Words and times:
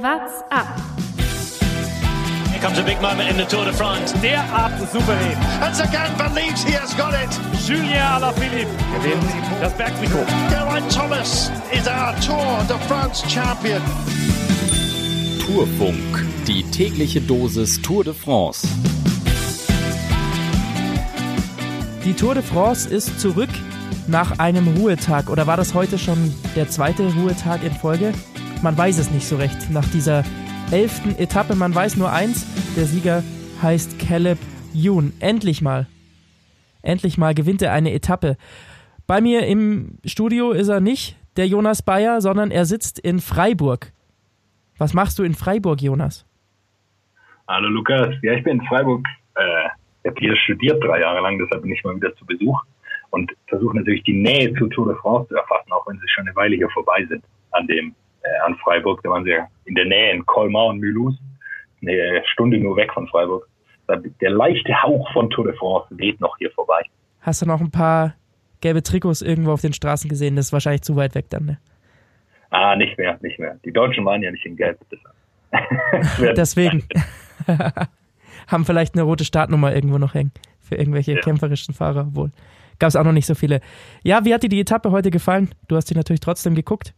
What's 0.00 0.44
up? 0.52 0.68
Here 2.50 2.60
comes 2.60 2.78
a 2.78 2.84
big 2.84 3.02
moment 3.02 3.30
in 3.30 3.36
the 3.36 3.44
Tour 3.46 3.64
de 3.64 3.72
France. 3.72 4.12
Derart 4.22 4.78
souverän. 4.92 5.36
And 5.60 5.74
Sagan 5.74 6.16
believes 6.16 6.62
he 6.62 6.70
has 6.74 6.94
got 6.94 7.14
it. 7.14 7.28
Julien 7.66 8.00
Alaphilippe 8.00 8.70
gewinnt 8.94 9.24
das 9.60 9.72
Bergtrikot. 9.72 10.24
Geraint 10.50 10.88
Thomas 10.88 11.50
is 11.72 11.88
our 11.88 12.14
Tour 12.20 12.64
de 12.68 12.78
France 12.86 13.24
champion. 13.28 13.82
Tourfunk, 15.44 16.24
die 16.46 16.62
tägliche 16.70 17.20
Dosis 17.20 17.82
Tour 17.82 18.04
de 18.04 18.14
France. 18.14 18.68
Die 22.04 22.14
Tour 22.14 22.34
de 22.34 22.44
France 22.44 22.88
ist 22.88 23.18
zurück 23.18 23.50
nach 24.06 24.38
einem 24.38 24.68
Ruhetag. 24.76 25.28
Oder 25.28 25.48
war 25.48 25.56
das 25.56 25.74
heute 25.74 25.98
schon 25.98 26.32
der 26.54 26.68
zweite 26.68 27.12
Ruhetag 27.14 27.64
in 27.64 27.72
Folge? 27.72 28.12
Man 28.60 28.76
weiß 28.76 28.98
es 28.98 29.12
nicht 29.12 29.26
so 29.26 29.36
recht. 29.36 29.70
Nach 29.70 29.88
dieser 29.88 30.24
elften 30.72 31.16
Etappe, 31.16 31.54
man 31.54 31.72
weiß 31.72 31.96
nur 31.96 32.12
eins, 32.12 32.44
der 32.74 32.86
Sieger 32.86 33.22
heißt 33.62 34.00
Caleb 34.00 34.38
Youn. 34.74 35.12
Endlich 35.20 35.62
mal. 35.62 35.86
Endlich 36.82 37.18
mal 37.18 37.34
gewinnt 37.34 37.62
er 37.62 37.72
eine 37.72 37.92
Etappe. 37.92 38.36
Bei 39.06 39.20
mir 39.20 39.46
im 39.46 39.98
Studio 40.04 40.50
ist 40.50 40.68
er 40.68 40.80
nicht 40.80 41.16
der 41.36 41.46
Jonas 41.46 41.82
Bayer, 41.82 42.20
sondern 42.20 42.50
er 42.50 42.64
sitzt 42.64 42.98
in 42.98 43.20
Freiburg. 43.20 43.92
Was 44.76 44.92
machst 44.92 45.20
du 45.20 45.22
in 45.22 45.34
Freiburg, 45.34 45.80
Jonas? 45.80 46.26
Hallo 47.46 47.68
Lukas. 47.68 48.12
Ja, 48.22 48.32
ich 48.32 48.42
bin 48.42 48.60
in 48.60 48.66
Freiburg. 48.66 49.06
Äh, 49.36 49.68
ich 50.02 50.10
habe 50.10 50.18
hier 50.18 50.36
studiert 50.36 50.82
drei 50.82 51.00
Jahre 51.00 51.20
lang, 51.20 51.38
deshalb 51.38 51.62
bin 51.62 51.72
ich 51.72 51.84
mal 51.84 51.94
wieder 51.94 52.14
zu 52.16 52.26
Besuch 52.26 52.60
und 53.10 53.32
versuche 53.46 53.76
natürlich 53.76 54.02
die 54.02 54.20
Nähe 54.20 54.52
zu 54.54 54.66
Tour 54.66 54.88
de 54.88 54.96
France 54.96 55.28
zu 55.28 55.36
erfassen, 55.36 55.70
auch 55.70 55.86
wenn 55.86 55.98
sie 55.98 56.08
schon 56.08 56.26
eine 56.26 56.34
Weile 56.34 56.56
hier 56.56 56.68
vorbei 56.70 57.06
sind 57.08 57.22
an 57.52 57.66
dem 57.68 57.94
an 58.44 58.56
Freiburg. 58.56 59.02
Da 59.02 59.10
waren 59.10 59.24
sie 59.24 59.30
ja 59.30 59.46
in 59.64 59.74
der 59.74 59.84
Nähe 59.84 60.12
in 60.12 60.24
Colmar 60.26 60.66
und 60.66 60.80
Mulhouse, 60.80 61.18
eine 61.82 62.22
Stunde 62.32 62.58
nur 62.58 62.76
weg 62.76 62.92
von 62.92 63.06
Freiburg. 63.08 63.48
Der 64.20 64.30
leichte 64.30 64.82
Hauch 64.82 65.10
von 65.12 65.30
Tour 65.30 65.46
de 65.46 65.56
France 65.56 65.86
weht 65.96 66.20
noch 66.20 66.36
hier 66.38 66.50
vorbei. 66.50 66.82
Hast 67.20 67.42
du 67.42 67.46
noch 67.46 67.60
ein 67.60 67.70
paar 67.70 68.14
gelbe 68.60 68.82
Trikots 68.82 69.22
irgendwo 69.22 69.52
auf 69.52 69.62
den 69.62 69.72
Straßen 69.72 70.10
gesehen? 70.10 70.36
Das 70.36 70.46
ist 70.46 70.52
wahrscheinlich 70.52 70.82
zu 70.82 70.96
weit 70.96 71.14
weg 71.14 71.26
dann, 71.30 71.46
ne? 71.46 71.58
Ah, 72.50 72.76
nicht 72.76 72.96
mehr, 72.96 73.18
nicht 73.22 73.38
mehr. 73.38 73.58
Die 73.64 73.72
Deutschen 73.72 74.04
waren 74.04 74.22
ja 74.22 74.30
nicht 74.30 74.46
in 74.46 74.56
Gelb. 74.56 74.78
Deswegen. 76.36 76.84
Haben 78.46 78.64
vielleicht 78.64 78.94
eine 78.94 79.02
rote 79.02 79.24
Startnummer 79.24 79.74
irgendwo 79.74 79.98
noch 79.98 80.14
hängen 80.14 80.32
für 80.60 80.76
irgendwelche 80.76 81.14
ja. 81.14 81.20
kämpferischen 81.20 81.74
Fahrer 81.74 82.14
wohl. 82.14 82.30
Gab 82.78 82.88
es 82.88 82.96
auch 82.96 83.04
noch 83.04 83.12
nicht 83.12 83.26
so 83.26 83.34
viele. 83.34 83.60
Ja, 84.02 84.24
wie 84.24 84.32
hat 84.32 84.42
dir 84.42 84.48
die 84.48 84.60
Etappe 84.60 84.90
heute 84.90 85.10
gefallen? 85.10 85.50
Du 85.66 85.76
hast 85.76 85.90
die 85.90 85.94
natürlich 85.94 86.20
trotzdem 86.20 86.54
geguckt. 86.54 86.94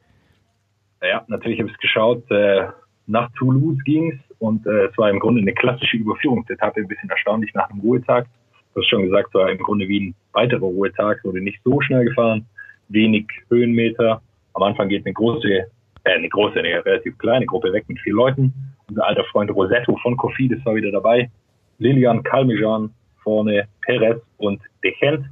Ja, 1.03 1.25
natürlich 1.29 1.59
habe 1.59 1.69
ich 1.69 1.75
es 1.75 1.81
geschaut. 1.81 2.31
Äh, 2.31 2.69
nach 3.07 3.31
Toulouse 3.39 3.83
ging 3.85 4.13
es 4.13 4.37
und 4.39 4.67
äh, 4.67 4.87
es 4.87 4.99
war 4.99 5.11
im 5.11 5.19
Grunde 5.19 5.41
eine 5.41 5.55
klassische 5.55 5.97
Überführungsetappe, 5.97 6.81
ein 6.81 6.89
bisschen 6.89 7.11
erstaunlich 7.11 7.53
nach 7.55 7.69
dem 7.69 7.81
Ruhetag. 7.81 8.27
Du 8.75 8.81
hast 8.81 8.89
schon 8.89 9.03
gesagt, 9.03 9.29
es 9.29 9.35
war 9.35 9.51
im 9.51 9.59
Grunde 9.59 9.89
wie 9.89 10.01
ein 10.01 10.15
weiterer 10.33 10.61
Ruhetag, 10.61 11.25
wurde 11.25 11.41
nicht 11.41 11.61
so 11.65 11.81
schnell 11.81 12.05
gefahren, 12.05 12.47
wenig 12.89 13.27
Höhenmeter. 13.49 14.23
Am 14.55 14.63
Anfang 14.63 14.89
geht 14.89 15.07
eine 15.07 15.15
große, 15.15 15.49
äh, 15.49 15.65
eine 16.05 16.29
große, 16.29 16.59
eine 16.59 16.85
relativ 16.85 17.17
kleine 17.19 17.47
Gruppe 17.47 17.73
weg 17.73 17.85
mit 17.89 17.99
vier 18.01 18.15
Leuten. 18.15 18.53
Unser 18.89 19.07
alter 19.07 19.25
Freund 19.25 19.51
Rosetto 19.51 19.97
von 20.03 20.17
Kofidis 20.17 20.65
war 20.65 20.75
wieder 20.75 20.93
dabei. 20.93 21.31
Lilian 21.79 22.23
Calmejean 22.23 22.93
vorne, 23.23 23.67
Perez 23.83 24.21
und 24.37 24.61
Dechent, 24.85 25.25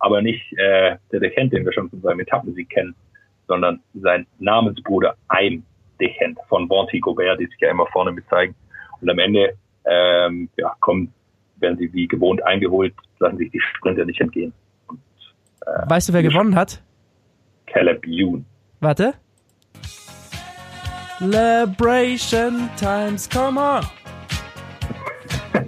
aber 0.00 0.20
nicht 0.20 0.52
äh, 0.58 0.96
der 1.12 1.20
Dechent, 1.20 1.52
den 1.52 1.64
wir 1.64 1.72
schon 1.72 1.88
von 1.88 2.00
seinem 2.00 2.20
Etappensieg 2.20 2.68
kennen, 2.70 2.94
sondern 3.52 3.80
sein 3.92 4.26
Namensbruder 4.38 5.14
Aim 5.28 5.62
Dechent 6.00 6.38
von 6.48 6.66
Bonti 6.66 7.00
Gobert, 7.00 7.38
die 7.38 7.44
sich 7.44 7.60
ja 7.60 7.70
immer 7.70 7.86
vorne 7.88 8.10
mit 8.10 8.26
zeigen. 8.28 8.54
Und 9.02 9.10
am 9.10 9.18
Ende 9.18 9.52
ähm, 9.84 10.48
ja, 10.56 10.74
kommen, 10.80 11.12
werden 11.56 11.76
sie 11.76 11.92
wie 11.92 12.08
gewohnt 12.08 12.42
eingeholt, 12.46 12.94
lassen 13.18 13.36
sich 13.36 13.50
die 13.50 13.60
Sprinter 13.60 14.06
nicht 14.06 14.22
entgehen. 14.22 14.54
Und, 14.86 15.00
äh, 15.66 15.86
weißt 15.86 16.08
du, 16.08 16.14
wer 16.14 16.22
gewonnen 16.22 16.56
hat? 16.56 16.80
Caleb 17.66 18.06
Youn. 18.06 18.46
Warte. 18.80 19.12
Celebration 21.18 22.70
times, 22.78 23.28
come 23.28 23.60
on. 23.60 23.84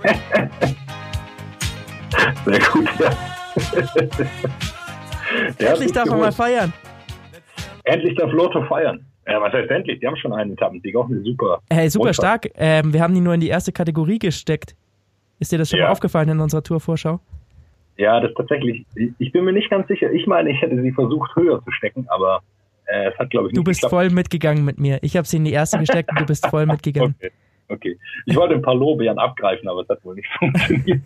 Sehr 2.47 2.60
gut, 2.60 2.88
ja. 5.58 5.72
endlich 5.72 5.92
darf 5.92 6.08
man 6.08 6.20
mal 6.20 6.32
feiern. 6.32 6.72
Endlich 7.84 8.16
darf 8.16 8.32
Lotto 8.32 8.62
feiern. 8.64 9.04
Ja, 9.26 9.40
was 9.40 9.52
heißt 9.52 9.70
endlich? 9.70 10.00
Die 10.00 10.06
haben 10.06 10.16
schon 10.16 10.32
einen 10.32 10.52
Etappensieg, 10.52 10.94
auch 10.96 11.08
eine 11.08 11.20
super. 11.22 11.60
Hey, 11.70 11.88
super 11.88 12.06
Rundfahrt. 12.06 12.44
stark. 12.44 12.52
Ähm, 12.56 12.92
wir 12.92 13.00
haben 13.00 13.14
die 13.14 13.20
nur 13.20 13.34
in 13.34 13.40
die 13.40 13.48
erste 13.48 13.72
Kategorie 13.72 14.18
gesteckt. 14.18 14.74
Ist 15.38 15.52
dir 15.52 15.58
das 15.58 15.70
schon 15.70 15.78
ja. 15.78 15.86
mal 15.86 15.92
aufgefallen 15.92 16.28
in 16.28 16.40
unserer 16.40 16.62
Tourvorschau? 16.62 17.20
Ja, 17.96 18.20
das 18.20 18.32
tatsächlich. 18.34 18.84
Ich 19.18 19.32
bin 19.32 19.44
mir 19.44 19.52
nicht 19.52 19.70
ganz 19.70 19.86
sicher. 19.88 20.10
Ich 20.12 20.26
meine, 20.26 20.50
ich 20.50 20.60
hätte 20.60 20.80
sie 20.80 20.92
versucht 20.92 21.34
höher 21.36 21.62
zu 21.64 21.70
stecken, 21.70 22.06
aber 22.08 22.42
äh, 22.86 23.10
es 23.10 23.18
hat, 23.18 23.30
glaube 23.30 23.46
ich, 23.48 23.52
nicht 23.52 23.58
Du 23.58 23.64
bist 23.64 23.80
geklappt. 23.80 23.90
voll 23.90 24.10
mitgegangen 24.10 24.64
mit 24.64 24.78
mir. 24.78 24.98
Ich 25.02 25.16
habe 25.16 25.26
sie 25.26 25.36
in 25.36 25.44
die 25.44 25.52
erste 25.52 25.78
gesteckt 25.78 26.10
und 26.10 26.20
du 26.20 26.26
bist 26.26 26.46
voll 26.46 26.66
mitgegangen. 26.66 27.14
Okay. 27.66 27.92
okay. 27.94 27.98
Ich 28.26 28.36
wollte 28.36 28.54
ein 28.54 28.62
paar 28.62 28.74
Lorbeeren 28.74 29.18
abgreifen, 29.18 29.68
aber 29.68 29.82
es 29.82 29.88
hat 29.88 30.04
wohl 30.04 30.16
nicht 30.16 30.28
funktioniert. 30.38 31.00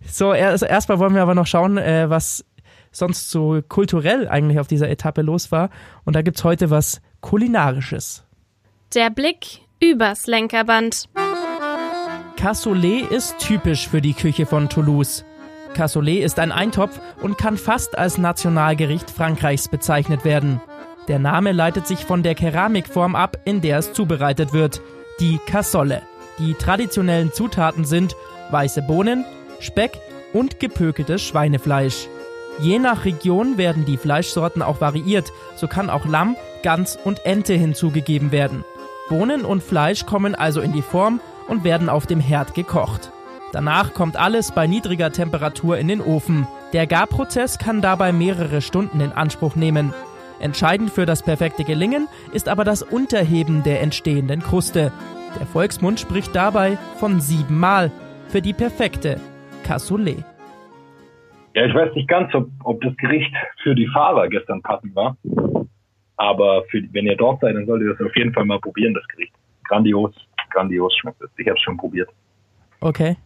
So, 0.00 0.32
erst, 0.32 0.64
erstmal 0.64 0.98
wollen 0.98 1.14
wir 1.14 1.22
aber 1.22 1.34
noch 1.34 1.46
schauen, 1.46 1.78
äh, 1.78 2.10
was 2.10 2.44
sonst 2.92 3.30
so 3.30 3.60
kulturell 3.68 4.28
eigentlich 4.28 4.60
auf 4.60 4.68
dieser 4.68 4.88
Etappe 4.88 5.22
los 5.22 5.50
war. 5.50 5.70
Und 6.04 6.14
da 6.14 6.22
gibt 6.22 6.38
es 6.38 6.44
heute 6.44 6.70
was 6.70 7.00
Kulinarisches. 7.20 8.24
Der 8.94 9.10
Blick 9.10 9.62
übers 9.80 10.26
Lenkerband. 10.26 11.08
Cassoulet 12.36 13.10
ist 13.10 13.38
typisch 13.38 13.88
für 13.88 14.00
die 14.00 14.14
Küche 14.14 14.46
von 14.46 14.68
Toulouse. 14.68 15.24
Cassoulet 15.74 16.22
ist 16.22 16.38
ein 16.38 16.52
Eintopf 16.52 17.00
und 17.22 17.38
kann 17.38 17.56
fast 17.56 17.96
als 17.96 18.18
Nationalgericht 18.18 19.10
Frankreichs 19.10 19.68
bezeichnet 19.68 20.24
werden. 20.24 20.60
Der 21.08 21.18
Name 21.18 21.52
leitet 21.52 21.86
sich 21.86 22.04
von 22.04 22.22
der 22.22 22.34
Keramikform 22.34 23.16
ab, 23.16 23.38
in 23.44 23.60
der 23.60 23.78
es 23.78 23.92
zubereitet 23.92 24.52
wird, 24.52 24.80
die 25.20 25.38
Cassolle. 25.46 26.02
Die 26.38 26.54
traditionellen 26.54 27.32
Zutaten 27.32 27.84
sind 27.84 28.14
weiße 28.50 28.82
Bohnen, 28.82 29.24
Speck 29.60 29.92
und 30.32 30.60
gepökeltes 30.60 31.22
Schweinefleisch. 31.22 32.08
Je 32.58 32.78
nach 32.78 33.04
Region 33.04 33.56
werden 33.56 33.84
die 33.84 33.96
Fleischsorten 33.96 34.62
auch 34.62 34.80
variiert, 34.80 35.32
so 35.56 35.66
kann 35.66 35.90
auch 35.90 36.04
Lamm, 36.04 36.36
Gans 36.62 36.98
und 37.02 37.24
Ente 37.24 37.54
hinzugegeben 37.54 38.30
werden. 38.30 38.64
Bohnen 39.08 39.44
und 39.44 39.62
Fleisch 39.62 40.06
kommen 40.06 40.34
also 40.34 40.60
in 40.60 40.72
die 40.72 40.82
Form 40.82 41.20
und 41.48 41.64
werden 41.64 41.88
auf 41.88 42.06
dem 42.06 42.20
Herd 42.20 42.54
gekocht. 42.54 43.10
Danach 43.52 43.92
kommt 43.92 44.16
alles 44.16 44.52
bei 44.52 44.66
niedriger 44.66 45.12
Temperatur 45.12 45.76
in 45.76 45.88
den 45.88 46.00
Ofen. 46.00 46.46
Der 46.72 46.86
Garprozess 46.86 47.58
kann 47.58 47.82
dabei 47.82 48.12
mehrere 48.12 48.62
Stunden 48.62 49.00
in 49.00 49.12
Anspruch 49.12 49.56
nehmen. 49.56 49.92
Entscheidend 50.40 50.90
für 50.90 51.04
das 51.04 51.22
perfekte 51.22 51.64
Gelingen 51.64 52.08
ist 52.32 52.48
aber 52.48 52.64
das 52.64 52.82
Unterheben 52.82 53.62
der 53.62 53.82
entstehenden 53.82 54.42
Kruste. 54.42 54.92
Der 55.38 55.46
Volksmund 55.46 56.00
spricht 56.00 56.34
dabei 56.34 56.78
von 56.98 57.20
siebenmal 57.20 57.92
für 58.28 58.40
die 58.40 58.54
perfekte 58.54 59.20
Cassoulet. 59.64 60.24
Ja, 61.54 61.66
ich 61.66 61.74
weiß 61.74 61.94
nicht 61.94 62.08
ganz, 62.08 62.34
ob, 62.34 62.48
ob 62.64 62.80
das 62.80 62.96
Gericht 62.96 63.32
für 63.62 63.74
die 63.74 63.86
Fahrer 63.88 64.28
gestern 64.28 64.62
passend 64.62 64.94
war. 64.94 65.16
Aber 66.16 66.64
für, 66.70 66.82
wenn 66.92 67.06
ihr 67.06 67.16
dort 67.16 67.40
seid, 67.40 67.56
dann 67.56 67.66
solltet 67.66 67.88
ihr 67.88 67.94
das 67.94 68.06
auf 68.06 68.16
jeden 68.16 68.32
Fall 68.32 68.44
mal 68.44 68.60
probieren, 68.60 68.94
das 68.94 69.06
Gericht. 69.08 69.32
Grandios, 69.64 70.14
grandios 70.50 70.94
schmeckt 70.96 71.20
es. 71.20 71.30
Ich 71.36 71.46
habe 71.46 71.56
es 71.56 71.62
schon 71.62 71.76
probiert. 71.76 72.08
Okay. 72.80 73.16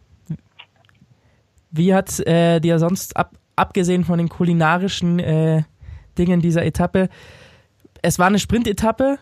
Wie 1.71 1.93
hat 1.93 2.19
äh, 2.27 2.59
dir 2.59 2.79
sonst, 2.79 3.15
ab, 3.15 3.31
abgesehen 3.55 4.03
von 4.03 4.17
den 4.17 4.29
kulinarischen 4.29 5.19
äh, 5.19 5.63
Dingen 6.17 6.41
dieser 6.41 6.65
Etappe, 6.65 7.09
es 8.01 8.19
war 8.19 8.27
eine 8.27 8.39
Sprintetappe, 8.39 9.17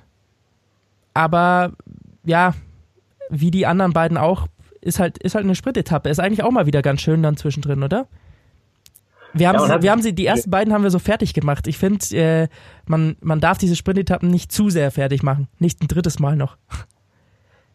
aber 1.13 1.73
ja, 2.23 2.53
wie 3.29 3.51
die 3.51 3.65
anderen 3.65 3.93
beiden 3.93 4.17
auch, 4.17 4.47
ist 4.81 4.99
halt, 4.99 5.17
ist 5.17 5.35
halt 5.35 5.45
eine 5.45 5.55
Sprintetappe. 5.55 6.09
Ist 6.09 6.19
eigentlich 6.19 6.43
auch 6.43 6.51
mal 6.51 6.67
wieder 6.67 6.81
ganz 6.81 7.01
schön 7.01 7.23
dann 7.23 7.37
zwischendrin, 7.37 7.81
oder? 7.83 8.07
Wir 9.37 9.49
haben, 9.49 9.59
ja, 9.59 9.65
sie, 9.65 9.83
wir 9.83 9.91
haben 9.91 10.01
sie, 10.01 10.15
die 10.15 10.25
ersten 10.25 10.49
beiden 10.49 10.73
haben 10.73 10.83
wir 10.83 10.89
so 10.89 10.99
fertig 10.99 11.33
gemacht. 11.33 11.67
Ich 11.67 11.77
finde, 11.77 12.05
äh, 12.15 12.47
man, 12.87 13.17
man 13.21 13.41
darf 13.41 13.57
diese 13.57 13.75
Sprintetappen 13.75 14.29
nicht 14.29 14.51
zu 14.51 14.69
sehr 14.69 14.91
fertig 14.91 15.23
machen. 15.23 15.49
Nicht 15.59 15.83
ein 15.83 15.87
drittes 15.87 16.19
Mal 16.19 16.35
noch. 16.35 16.57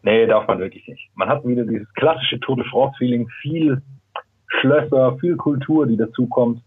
Nee, 0.02 0.26
darf 0.26 0.48
man 0.48 0.58
wirklich 0.58 0.88
nicht. 0.88 1.10
Man 1.14 1.28
hat 1.28 1.46
wieder 1.46 1.62
dieses 1.62 1.92
klassische 1.92 2.40
Tour 2.40 2.56
de 2.56 2.64
France-Feeling, 2.70 3.28
viel 3.42 3.82
Schlösser, 4.46 5.18
viel 5.18 5.36
Kultur, 5.36 5.86
die 5.86 5.98
dazukommt. 5.98 6.62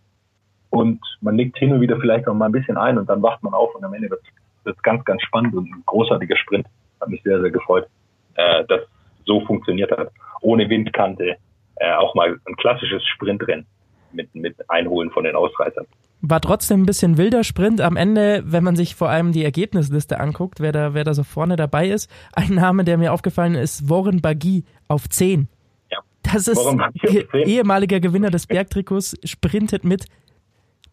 Und 0.70 1.00
man 1.20 1.36
legt 1.36 1.58
hin 1.58 1.74
und 1.74 1.82
wieder 1.82 2.00
vielleicht 2.00 2.28
auch 2.28 2.36
mal 2.36 2.46
ein 2.46 2.52
bisschen 2.52 2.78
ein 2.78 2.96
und 3.00 3.10
dann 3.10 3.24
wacht 3.24 3.42
man 3.42 3.56
auf 3.56 3.74
und 3.74 3.84
am 3.84 3.94
Ende 3.96 4.12
wird 4.12 4.22
es 4.66 4.80
ganz, 4.84 5.04
ganz 5.06 5.24
spannend 5.24 5.56
und 5.56 5.66
ein 5.66 5.84
großartiger 5.88 6.38
Sprint. 6.38 6.68
Hat 7.02 7.10
mich 7.10 7.24
sehr, 7.24 7.42
sehr 7.42 7.50
gefreut, 7.50 7.88
äh, 8.36 8.64
dass 8.66 8.82
so 9.26 9.42
funktioniert 9.42 9.92
hat. 9.92 10.12
Ohne 10.42 10.70
Windkante, 10.70 11.38
äh, 11.78 11.94
auch 11.94 12.14
mal 12.16 12.40
ein 12.46 12.56
klassisches 12.58 13.04
Sprintrennen. 13.08 13.66
Mit, 14.14 14.34
mit 14.36 14.56
Einholen 14.70 15.10
von 15.12 15.24
den 15.24 15.36
Ausreißern. 15.36 15.86
War 16.22 16.40
trotzdem 16.40 16.84
ein 16.84 16.86
bisschen 16.86 17.18
wilder 17.18 17.44
Sprint. 17.44 17.82
Am 17.82 17.98
Ende, 17.98 18.44
wenn 18.46 18.64
man 18.64 18.76
sich 18.76 18.96
vor 18.96 19.10
allem 19.10 19.32
die 19.34 19.44
Ergebnisliste 19.44 20.20
anguckt, 20.20 20.60
wer 20.62 20.72
da, 20.72 20.94
wer 20.94 21.04
da 21.04 21.14
so 21.14 21.24
vorne 21.24 21.56
dabei 21.58 21.90
ist, 21.90 22.10
ein 22.34 22.54
Name, 22.56 22.84
der 22.86 22.98
mir 22.98 23.12
aufgefallen 23.14 23.56
ist, 23.56 23.90
Warren 23.90 24.22
Bagui 24.22 24.64
auf 24.88 25.10
10. 25.10 25.48
Ja. 25.92 26.00
Das 26.22 26.48
ist 26.48 26.58
Warren 26.64 26.78
Bagui 26.78 27.24
auf 27.26 27.32
10. 27.32 27.42
ehemaliger 27.48 28.00
Gewinner 28.00 28.30
des 28.30 28.48
Bergtrikots, 28.48 29.18
sprintet 29.26 29.84
mit. 29.84 30.06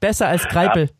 Besser 0.00 0.28
als 0.28 0.48
Greipel. 0.48 0.90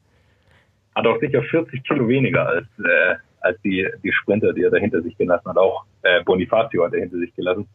Hat 0.95 1.07
auch 1.07 1.19
sicher 1.21 1.43
40 1.43 1.83
Kilo 1.85 2.07
weniger 2.09 2.47
als, 2.47 2.67
äh, 2.79 3.15
als 3.41 3.61
die, 3.63 3.87
die 4.05 4.13
Sprinter, 4.13 4.53
die 4.53 4.63
er 4.63 4.71
da 4.71 4.77
hinter 4.77 5.01
sich 5.03 5.17
gelassen 5.17 5.49
hat. 5.49 5.57
Auch 5.57 5.85
äh, 6.03 6.23
Bonifacio 6.25 6.85
hat 6.85 6.93
er 6.95 7.01
hinter 7.01 7.19
sich 7.19 7.35
gelassen. 7.35 7.67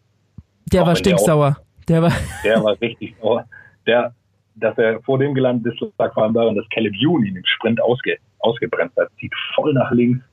Der 0.72 0.84
Auch 0.84 0.88
war 0.88 0.96
wenn 0.96 1.04
der 1.04 1.16
auch- 1.16 1.18
stinksauer. 1.20 1.58
Der 1.88 2.02
war, 2.02 2.12
Der 2.44 2.64
war 2.64 2.82
richtig 2.82 3.16
sauer. 3.22 3.48
Der, 3.86 4.14
dass 4.56 4.78
er 4.78 5.02
vor 5.02 5.20
dem 5.20 5.34
gelandet 5.34 5.74
ist, 5.74 5.94
lag 5.98 6.14
vor 6.14 6.24
allem 6.24 6.34
daran, 6.34 6.56
dass 6.56 6.68
Caleb 6.70 6.94
Ewan 6.96 7.26
ihn 7.26 7.36
im 7.36 7.46
Sprint 7.46 7.82
ausge, 7.82 8.18
ausgebremst 8.40 8.96
hat. 8.98 9.10
Zieht 9.20 9.34
voll 9.54 9.74
nach 9.74 9.92
links 9.92 10.24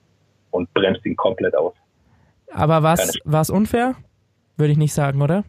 und 0.51 0.73
bremst 0.75 1.05
ihn 1.05 1.17
komplett 1.17 1.55
aus. 1.57 1.75
aber 2.53 2.83
was 2.83 3.19
war's 3.25 3.51
unfair? 3.51 3.95
Würde 4.57 4.73
ich 4.73 4.79
nicht 4.79 4.93
sagen, 4.93 5.21
oder? 5.23 5.45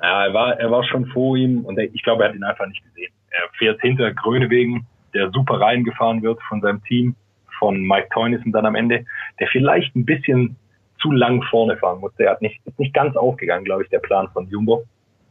Ja, 0.00 0.26
er 0.26 0.34
war, 0.34 0.58
er 0.58 0.70
war 0.70 0.84
schon 0.84 1.06
vor 1.06 1.36
ihm 1.36 1.64
und 1.64 1.78
ich 1.78 2.02
glaube, 2.02 2.24
er 2.24 2.30
hat 2.30 2.36
ihn 2.36 2.44
einfach 2.44 2.66
nicht 2.66 2.82
gesehen. 2.84 3.12
Er 3.30 3.48
fährt 3.58 3.80
hinter 3.80 4.12
Grönewegen, 4.12 4.86
der 5.14 5.30
super 5.30 5.60
reingefahren 5.60 6.22
wird 6.22 6.40
von 6.48 6.60
seinem 6.60 6.82
Team, 6.84 7.14
von 7.58 7.80
Mike 7.80 8.08
Teunissen 8.12 8.52
dann 8.52 8.66
am 8.66 8.74
Ende, 8.74 9.04
der 9.38 9.48
vielleicht 9.48 9.94
ein 9.94 10.04
bisschen 10.04 10.56
zu 11.00 11.10
lang 11.12 11.42
vorne 11.44 11.76
fahren 11.76 12.00
musste. 12.00 12.24
Er 12.24 12.32
hat 12.32 12.42
nicht, 12.42 12.60
ist 12.64 12.78
nicht 12.78 12.94
ganz 12.94 13.16
aufgegangen, 13.16 13.64
glaube 13.64 13.82
ich, 13.82 13.90
der 13.90 13.98
Plan 13.98 14.28
von 14.32 14.48
Jumbo. 14.48 14.84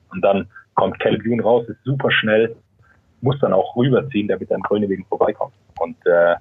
Und 0.10 0.22
dann 0.22 0.48
kommt 0.76 1.00
Caleb 1.00 1.26
Ewan 1.26 1.40
raus, 1.40 1.68
ist 1.68 1.84
super 1.84 2.12
schnell, 2.12 2.56
muss 3.22 3.40
dann 3.40 3.54
auch 3.54 3.76
rüberziehen, 3.76 4.28
damit 4.28 4.50
er 4.50 4.56
an 4.56 4.62
Grönewegen 4.62 5.06
vorbeikommt. 5.06 5.54
Und 5.80 5.96
äh, 6.06 6.36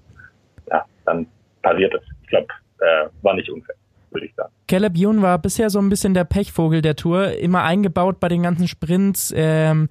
ja, 0.70 0.84
dann 1.04 1.26
passiert 1.62 1.94
es. 1.94 2.02
Ich 2.22 2.28
glaube, 2.28 2.46
äh, 2.78 3.08
war 3.22 3.34
nicht 3.34 3.50
unfair, 3.50 3.74
würde 4.10 4.26
ich 4.26 4.34
sagen. 4.34 4.52
Caleb 4.68 4.96
Ewan 4.96 5.22
war 5.22 5.38
bisher 5.38 5.70
so 5.70 5.78
ein 5.78 5.88
bisschen 5.88 6.14
der 6.14 6.24
Pechvogel 6.24 6.82
der 6.82 6.96
Tour, 6.96 7.32
immer 7.38 7.62
eingebaut 7.62 8.20
bei 8.20 8.28
den 8.28 8.42
ganzen 8.42 8.68
Sprints. 8.68 9.32
Ähm, 9.36 9.88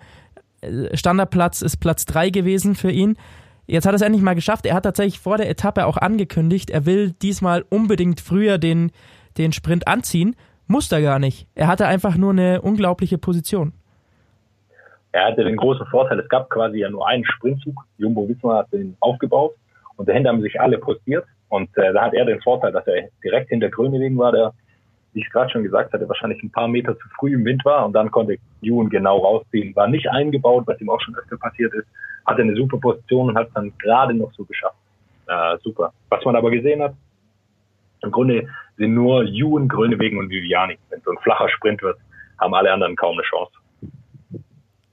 Standardplatz 0.94 1.62
ist 1.62 1.78
Platz 1.78 2.06
3 2.06 2.30
gewesen 2.30 2.76
für 2.76 2.92
ihn. 2.92 3.18
Jetzt 3.68 3.86
hat 3.86 3.94
er 3.94 3.98
es 3.98 4.02
endlich 4.02 4.24
mal 4.24 4.34
geschafft. 4.34 4.66
Er 4.66 4.74
hat 4.74 4.84
tatsächlich 4.84 5.20
vor 5.20 5.38
der 5.38 5.50
Etappe 5.50 5.86
auch 5.86 5.98
angekündigt, 5.98 6.70
er 6.72 6.86
will 6.86 7.12
diesmal 7.22 7.64
unbedingt 7.70 8.20
früher 8.20 8.58
den, 8.58 8.92
den 9.38 9.54
Sprint 9.54 9.88
anziehen. 9.88 10.36
Muss 10.66 10.92
er 10.92 11.02
gar 11.02 11.20
nicht. 11.20 11.48
Er 11.56 11.68
hatte 11.68 11.88
einfach 11.88 12.16
nur 12.16 12.32
eine 12.32 12.62
unglaubliche 12.62 13.18
Position. 13.18 13.74
Er 15.12 15.26
hatte 15.26 15.44
den 15.44 15.58
großen 15.58 15.86
Vorteil, 15.88 16.20
es 16.20 16.30
gab 16.30 16.50
quasi 16.50 16.80
ja 16.80 16.90
nur 16.90 17.08
einen 17.08 17.26
Sprintzug. 17.26 17.76
Jumbo 17.98 18.28
Wismar 18.28 18.60
hat 18.60 18.72
den 18.72 18.96
aufgebaut 19.00 19.56
und 19.98 20.08
dahinter 20.08 20.30
haben 20.30 20.42
sich 20.42 20.60
alle 20.60 20.78
postiert. 20.78 21.26
Und 21.50 21.76
äh, 21.78 21.94
da 21.94 22.04
hat 22.04 22.14
er 22.14 22.26
den 22.26 22.42
Vorteil, 22.42 22.72
dass 22.72 22.86
er 22.86 23.10
direkt 23.24 23.50
hinter 23.50 23.70
Grönewegen 23.70 24.18
war, 24.20 24.32
der, 24.32 24.54
wie 25.14 25.22
ich 25.22 25.30
gerade 25.32 25.50
schon 25.50 25.64
gesagt 25.64 25.94
hatte, 25.94 26.08
wahrscheinlich 26.08 26.44
ein 26.44 26.52
paar 26.52 26.68
Meter 26.68 26.96
zu 26.96 27.08
früh 27.18 27.34
im 27.34 27.44
Wind 27.44 27.66
war 27.66 27.86
und 27.86 27.94
dann 27.94 28.12
konnte 28.12 28.38
Ewan 28.62 28.90
genau 28.90 29.18
rausziehen. 29.18 29.76
War 29.76 29.88
nicht 29.88 30.08
eingebaut, 30.08 30.66
was 30.68 30.80
ihm 30.80 30.92
auch 30.92 31.02
schon 31.02 31.16
öfter 31.16 31.38
passiert 31.38 31.74
ist, 31.74 31.88
hatte 32.28 32.44
eine 32.44 32.56
super 32.56 32.78
Position 32.78 33.30
und 33.30 33.38
hat 33.38 33.48
es 33.48 33.54
dann 33.54 33.74
gerade 33.80 34.14
noch 34.14 34.32
so 34.34 34.46
geschafft. 34.46 34.78
Äh, 35.28 35.58
super. 35.64 35.92
Was 36.10 36.24
man 36.24 36.36
aber 36.36 36.52
gesehen 36.52 36.84
hat, 36.84 36.94
im 38.04 38.12
Grunde 38.12 38.48
sind 38.78 38.94
nur 38.94 39.24
Ewan, 39.24 39.68
Grönewegen 39.68 40.20
und 40.20 40.30
Viviani. 40.30 40.78
Wenn 40.90 41.02
so 41.02 41.12
ein 41.12 41.18
flacher 41.18 41.50
Sprint 41.50 41.82
wird, 41.82 41.98
haben 42.40 42.54
alle 42.54 42.72
anderen 42.72 42.96
kaum 42.96 43.14
eine 43.14 43.24
Chance. 43.24 43.59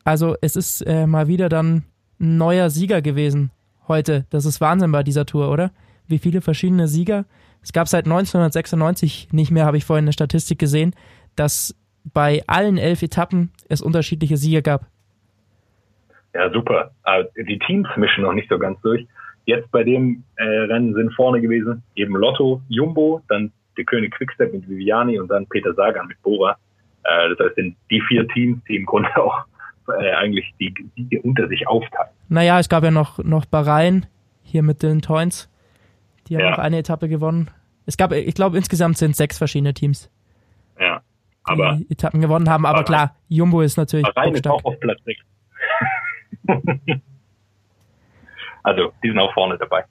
Also 0.06 0.36
es 0.40 0.54
ist 0.54 0.82
äh, 0.82 1.04
mal 1.04 1.26
wieder 1.26 1.48
dann 1.48 1.82
ein 2.20 2.38
neuer 2.38 2.70
Sieger 2.70 3.02
gewesen 3.02 3.50
heute. 3.88 4.24
Das 4.30 4.44
ist 4.46 4.60
Wahnsinn 4.60 4.92
bei 4.92 5.02
dieser 5.02 5.26
Tour, 5.26 5.50
oder? 5.50 5.72
Wie 6.06 6.18
viele 6.18 6.40
verschiedene 6.42 6.86
Sieger. 6.86 7.24
Es 7.60 7.72
gab 7.72 7.88
seit 7.88 8.04
1996 8.04 9.32
nicht 9.32 9.50
mehr, 9.50 9.66
habe 9.66 9.78
ich 9.78 9.84
vorhin 9.84 10.04
eine 10.04 10.12
Statistik 10.12 10.60
gesehen, 10.60 10.94
dass 11.34 11.74
bei 12.04 12.44
allen 12.46 12.78
elf 12.78 13.02
Etappen 13.02 13.50
es 13.68 13.82
unterschiedliche 13.82 14.36
Sieger 14.36 14.62
gab. 14.62 14.86
Ja, 16.34 16.52
super. 16.52 16.92
Aber 17.02 17.28
Die 17.36 17.58
Teams 17.58 17.88
mischen 17.96 18.22
noch 18.22 18.32
nicht 18.32 18.48
so 18.48 18.60
ganz 18.60 18.80
durch. 18.82 19.04
Jetzt 19.44 19.68
bei 19.72 19.82
dem 19.82 20.22
äh, 20.36 20.44
Rennen 20.44 20.94
sind 20.94 21.14
vorne 21.14 21.40
gewesen 21.40 21.82
eben 21.96 22.14
Lotto, 22.14 22.62
Jumbo, 22.68 23.22
dann 23.28 23.50
der 23.76 23.84
König 23.84 24.14
Quickstep 24.14 24.52
mit 24.52 24.68
Viviani 24.68 25.18
und 25.18 25.32
dann 25.32 25.48
Peter 25.48 25.74
Sagan 25.74 26.06
mit 26.06 26.22
Bora. 26.22 26.56
Äh, 27.02 27.34
das 27.34 27.48
heißt, 27.48 27.56
die 27.90 28.00
vier 28.02 28.28
Teams, 28.28 28.62
die 28.68 28.76
im 28.76 28.86
Grunde 28.86 29.08
auch 29.16 29.46
äh, 29.88 30.12
eigentlich 30.14 30.52
die 30.60 30.74
Siege 30.96 31.20
unter 31.22 31.48
sich 31.48 31.66
aufteilen. 31.68 32.10
Naja, 32.28 32.58
es 32.58 32.68
gab 32.68 32.84
ja 32.84 32.90
noch, 32.90 33.18
noch 33.18 33.44
Bahrain, 33.46 34.06
hier 34.42 34.62
mit 34.62 34.82
den 34.82 35.02
Toins. 35.02 35.48
Die 36.28 36.36
haben 36.36 36.44
Ja. 36.44 36.50
noch 36.50 36.58
eine 36.58 36.78
Etappe 36.78 37.08
gewonnen. 37.08 37.50
Es 37.86 37.96
gab, 37.96 38.12
ich 38.12 38.34
glaube, 38.34 38.56
insgesamt 38.56 38.98
sind 38.98 39.14
sechs 39.16 39.38
verschiedene 39.38 39.72
Teams, 39.74 40.10
Ja. 40.80 40.98
die 41.48 41.52
Aber 41.52 41.80
Etappen 41.88 42.20
gewonnen 42.20 42.48
haben. 42.50 42.66
Aber 42.66 42.80
Bahrain- 42.82 42.84
klar, 42.86 43.16
Jumbo 43.28 43.60
ist 43.62 43.76
natürlich 43.76 44.06
Bahrain 44.14 44.34
ist 44.34 44.46
auch 44.48 44.64
auf 44.64 44.78
Platz 44.80 44.98
6. 45.04 45.20
also, 48.62 48.92
die 49.02 49.08
sind 49.08 49.18
auch 49.18 49.32
vorne 49.34 49.56
dabei. 49.58 49.84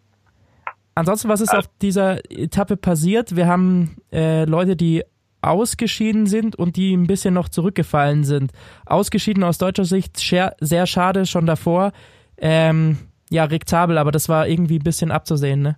Ansonsten, 0.96 1.28
was 1.30 1.42
ist 1.42 1.54
Ah. 1.54 1.60
auf 1.60 1.70
dieser 1.82 2.20
Etappe 2.32 2.78
passiert? 2.78 3.36
Wir 3.36 3.48
haben 3.48 3.98
äh, 4.14 4.46
Leute, 4.46 4.76
die 4.76 5.04
ausgeschieden 5.50 6.28
sind 6.28 6.56
und 6.56 6.76
die 6.76 6.96
ein 6.96 7.08
bisschen 7.08 7.34
noch 7.34 7.50
zurückgefallen 7.50 8.24
sind. 8.24 8.52
Ausgeschieden 8.86 9.44
aus 9.44 9.58
deutscher 9.58 9.86
Sicht 9.86 10.18
sehr 10.18 10.88
schade 10.88 11.26
schon 11.26 11.46
davor. 11.46 11.92
Ähm, 12.38 12.98
ja, 13.30 13.46
Rick 13.46 13.68
Zabel, 13.68 13.98
aber 13.98 14.12
das 14.12 14.30
war 14.30 14.48
irgendwie 14.48 14.78
ein 14.78 14.84
bisschen 14.84 15.12
abzusehen, 15.12 15.62
ne? 15.62 15.78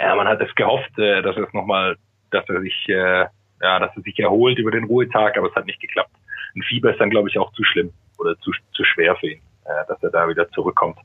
Ja, 0.00 0.14
man 0.14 0.26
hat 0.26 0.40
es 0.40 0.54
gehofft, 0.54 0.98
äh, 0.98 1.22
dass 1.22 1.36
es 1.36 1.52
nochmal, 1.52 1.96
dass 2.30 2.48
er 2.48 2.60
sich, 2.62 2.88
äh, 2.88 3.26
ja, 3.62 3.78
dass 3.78 3.94
er 3.94 4.02
sich 4.02 4.18
erholt 4.18 4.58
über 4.58 4.70
den 4.70 4.84
Ruhetag, 4.84 5.36
aber 5.36 5.48
es 5.48 5.54
hat 5.54 5.66
nicht 5.66 5.80
geklappt. 5.80 6.10
Ein 6.56 6.62
Fieber 6.62 6.90
ist 6.90 6.98
dann, 6.98 7.10
glaube 7.10 7.28
ich, 7.28 7.38
auch 7.38 7.52
zu 7.52 7.62
schlimm 7.64 7.92
oder 8.18 8.36
zu, 8.40 8.50
zu 8.72 8.84
schwer 8.84 9.14
für 9.16 9.28
ihn, 9.32 9.40
äh, 9.64 9.86
dass 9.88 10.02
er 10.02 10.10
da 10.10 10.28
wieder 10.28 10.48
zurückkommt. 10.50 10.96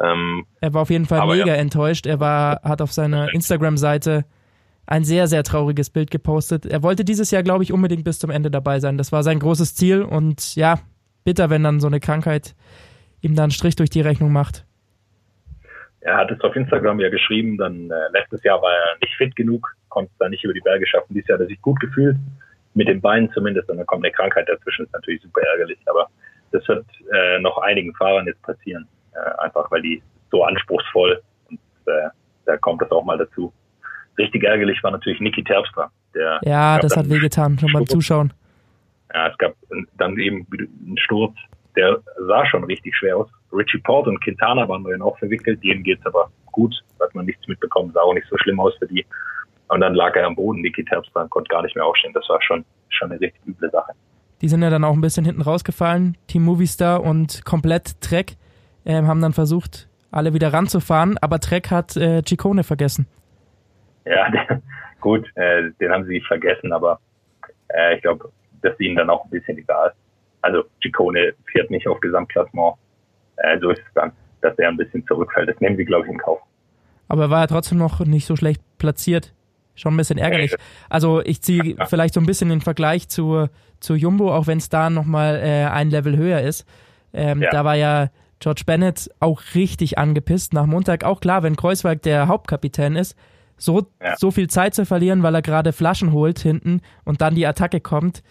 Ähm, 0.00 0.46
Er 0.60 0.72
war 0.72 0.82
auf 0.82 0.90
jeden 0.90 1.06
Fall 1.06 1.26
mega 1.26 1.46
ja. 1.46 1.54
enttäuscht. 1.54 2.06
Er 2.06 2.20
war, 2.20 2.62
hat 2.62 2.80
auf 2.80 2.92
seiner 2.92 3.34
Instagram-Seite 3.34 4.24
ein 4.90 5.04
sehr, 5.04 5.28
sehr 5.28 5.44
trauriges 5.44 5.88
Bild 5.88 6.10
gepostet. 6.10 6.66
Er 6.66 6.82
wollte 6.82 7.04
dieses 7.04 7.30
Jahr, 7.30 7.44
glaube 7.44 7.62
ich, 7.62 7.72
unbedingt 7.72 8.04
bis 8.04 8.18
zum 8.18 8.28
Ende 8.28 8.50
dabei 8.50 8.80
sein. 8.80 8.98
Das 8.98 9.12
war 9.12 9.22
sein 9.22 9.38
großes 9.38 9.76
Ziel 9.76 10.02
und 10.02 10.56
ja, 10.56 10.80
bitter, 11.24 11.48
wenn 11.48 11.62
dann 11.62 11.78
so 11.78 11.86
eine 11.86 12.00
Krankheit 12.00 12.56
ihm 13.20 13.36
dann 13.36 13.44
einen 13.44 13.50
Strich 13.52 13.76
durch 13.76 13.88
die 13.88 14.00
Rechnung 14.00 14.32
macht. 14.32 14.66
er 16.00 16.16
hat 16.16 16.30
es 16.30 16.40
auf 16.40 16.56
Instagram 16.56 16.98
ja 16.98 17.08
geschrieben, 17.08 17.56
dann 17.56 17.90
äh, 17.90 18.08
letztes 18.12 18.42
Jahr 18.42 18.60
war 18.62 18.72
er 18.72 18.96
nicht 19.00 19.14
fit 19.16 19.36
genug, 19.36 19.76
konnte 19.90 20.10
es 20.12 20.18
dann 20.18 20.30
nicht 20.30 20.42
über 20.42 20.54
die 20.54 20.60
Berge 20.60 20.86
schaffen. 20.86 21.14
Dieses 21.14 21.28
Jahr 21.28 21.38
hat 21.38 21.44
er 21.44 21.48
sich 21.48 21.62
gut 21.62 21.78
gefühlt, 21.78 22.16
mit 22.74 22.88
den 22.88 23.00
Beinen 23.00 23.30
zumindest, 23.32 23.68
und 23.70 23.76
dann 23.76 23.86
kommt 23.86 24.04
eine 24.04 24.12
Krankheit 24.12 24.48
dazwischen, 24.48 24.86
ist 24.86 24.92
natürlich 24.92 25.22
super 25.22 25.42
ärgerlich, 25.52 25.78
aber 25.86 26.08
das 26.50 26.66
wird 26.66 26.86
äh, 27.12 27.38
noch 27.38 27.58
einigen 27.58 27.94
Fahrern 27.94 28.26
jetzt 28.26 28.42
passieren, 28.42 28.88
äh, 29.14 29.38
einfach 29.40 29.70
weil 29.70 29.82
die 29.82 30.02
so 30.32 30.42
anspruchsvoll 30.42 31.22
und 31.48 31.60
äh, 31.86 32.08
da 32.46 32.56
kommt 32.56 32.82
das 32.82 32.90
auch 32.90 33.04
mal 33.04 33.18
dazu. 33.18 33.52
Richtig 34.20 34.44
ärgerlich 34.44 34.82
war 34.82 34.90
natürlich 34.90 35.20
Niki 35.20 35.42
Terpstra. 35.42 35.90
Der 36.14 36.40
Ja, 36.44 36.78
das 36.78 36.96
hat 36.96 37.08
wehgetan, 37.08 37.58
schon 37.58 37.72
beim. 37.72 37.86
Zuschauen. 37.86 38.32
Ja, 39.12 39.28
es 39.28 39.38
gab 39.38 39.54
dann 39.98 40.18
eben 40.18 40.46
einen 40.52 40.98
Sturz, 40.98 41.34
der 41.74 41.98
sah 42.26 42.46
schon 42.46 42.64
richtig 42.64 42.94
schwer 42.96 43.16
aus. 43.16 43.28
Richie 43.52 43.78
Port 43.78 44.06
und 44.06 44.20
Quintana 44.22 44.68
waren 44.68 44.84
darin 44.84 45.02
auch 45.02 45.18
verwickelt, 45.18 45.62
denen 45.64 45.82
geht's 45.82 46.04
aber 46.06 46.30
gut, 46.52 46.74
hat 47.00 47.14
man 47.14 47.24
nichts 47.24 47.48
mitbekommen, 47.48 47.90
sah 47.92 48.02
auch 48.02 48.14
nicht 48.14 48.26
so 48.28 48.36
schlimm 48.38 48.60
aus 48.60 48.74
für 48.78 48.86
die. 48.86 49.04
Und 49.68 49.80
dann 49.80 49.94
lag 49.94 50.14
er 50.16 50.26
am 50.26 50.36
Boden, 50.36 50.60
Niki 50.60 50.84
Terpstra 50.84 51.26
konnte 51.28 51.48
gar 51.48 51.62
nicht 51.62 51.74
mehr 51.74 51.84
aufstehen. 51.84 52.12
Das 52.12 52.28
war 52.28 52.40
schon, 52.42 52.64
schon 52.90 53.10
eine 53.10 53.20
richtig 53.20 53.40
üble 53.46 53.70
Sache. 53.70 53.92
Die 54.42 54.48
sind 54.48 54.62
ja 54.62 54.70
dann 54.70 54.84
auch 54.84 54.94
ein 54.94 55.00
bisschen 55.00 55.24
hinten 55.24 55.42
rausgefallen. 55.42 56.16
Team 56.26 56.44
Movistar 56.44 57.02
und 57.02 57.44
komplett 57.44 58.00
Trek 58.00 58.36
ähm, 58.84 59.06
haben 59.06 59.20
dann 59.20 59.32
versucht, 59.32 59.88
alle 60.10 60.34
wieder 60.34 60.52
ranzufahren, 60.52 61.18
aber 61.18 61.40
Trek 61.40 61.70
hat 61.70 61.96
äh, 61.96 62.22
Ciccone 62.26 62.64
vergessen. 62.64 63.06
Ja, 64.10 64.30
der, 64.48 64.62
gut, 65.00 65.30
äh, 65.36 65.70
den 65.80 65.90
haben 65.90 66.04
sie 66.06 66.20
vergessen, 66.20 66.72
aber 66.72 67.00
äh, 67.68 67.96
ich 67.96 68.02
glaube, 68.02 68.30
das 68.62 68.72
ist 68.72 68.80
ihnen 68.80 68.96
dann 68.96 69.10
auch 69.10 69.24
ein 69.24 69.30
bisschen 69.30 69.56
egal. 69.58 69.92
Also 70.42 70.64
Ciccone 70.82 71.34
fährt 71.52 71.70
nicht 71.70 71.86
auf 71.86 72.00
Gesamtklassement. 72.00 72.76
Äh, 73.36 73.58
so 73.60 73.70
ist 73.70 73.80
es 73.86 73.94
dann, 73.94 74.12
dass 74.40 74.58
er 74.58 74.68
ein 74.68 74.76
bisschen 74.76 75.06
zurückfällt. 75.06 75.48
Das 75.48 75.60
nehmen 75.60 75.76
sie, 75.76 75.84
glaube 75.84 76.06
ich, 76.06 76.12
in 76.12 76.18
Kauf. 76.18 76.40
Aber 77.08 77.22
er 77.22 77.30
war 77.30 77.40
ja 77.40 77.46
trotzdem 77.46 77.78
noch 77.78 78.00
nicht 78.00 78.26
so 78.26 78.36
schlecht 78.36 78.62
platziert. 78.78 79.34
Schon 79.74 79.94
ein 79.94 79.96
bisschen 79.96 80.18
ärgerlich. 80.18 80.54
Also 80.88 81.22
ich 81.24 81.42
ziehe 81.42 81.76
vielleicht 81.88 82.14
so 82.14 82.20
ein 82.20 82.26
bisschen 82.26 82.50
den 82.50 82.60
Vergleich 82.60 83.08
zu, 83.08 83.46
zu 83.80 83.94
Jumbo, 83.94 84.34
auch 84.34 84.46
wenn 84.46 84.58
es 84.58 84.68
da 84.68 84.90
nochmal 84.90 85.40
äh, 85.42 85.64
ein 85.66 85.90
Level 85.90 86.16
höher 86.16 86.40
ist. 86.40 86.66
Ähm, 87.12 87.42
Ja. 87.42 87.50
Da 87.50 87.64
war 87.64 87.76
ja 87.76 88.10
George 88.40 88.62
Bennett 88.66 89.10
auch 89.20 89.42
richtig 89.54 89.98
angepisst 89.98 90.54
nach 90.54 90.66
Montag. 90.66 91.04
Auch 91.04 91.20
klar, 91.20 91.42
wenn 91.42 91.56
Kreuzberg 91.56 92.02
der 92.02 92.28
Hauptkapitän 92.28 92.96
ist, 92.96 93.16
so, 93.60 93.86
Ja. 94.02 94.16
so 94.16 94.30
viel 94.30 94.48
Zeit 94.48 94.74
zu 94.74 94.84
verlieren, 94.86 95.22
weil 95.22 95.34
er 95.34 95.42
gerade 95.42 95.72
Flaschen 95.72 96.12
holt 96.12 96.38
hinten 96.40 96.80
und 97.04 97.20
dann 97.20 97.34
die 97.34 97.46
Attacke 97.46 97.80
kommt, 97.80 98.22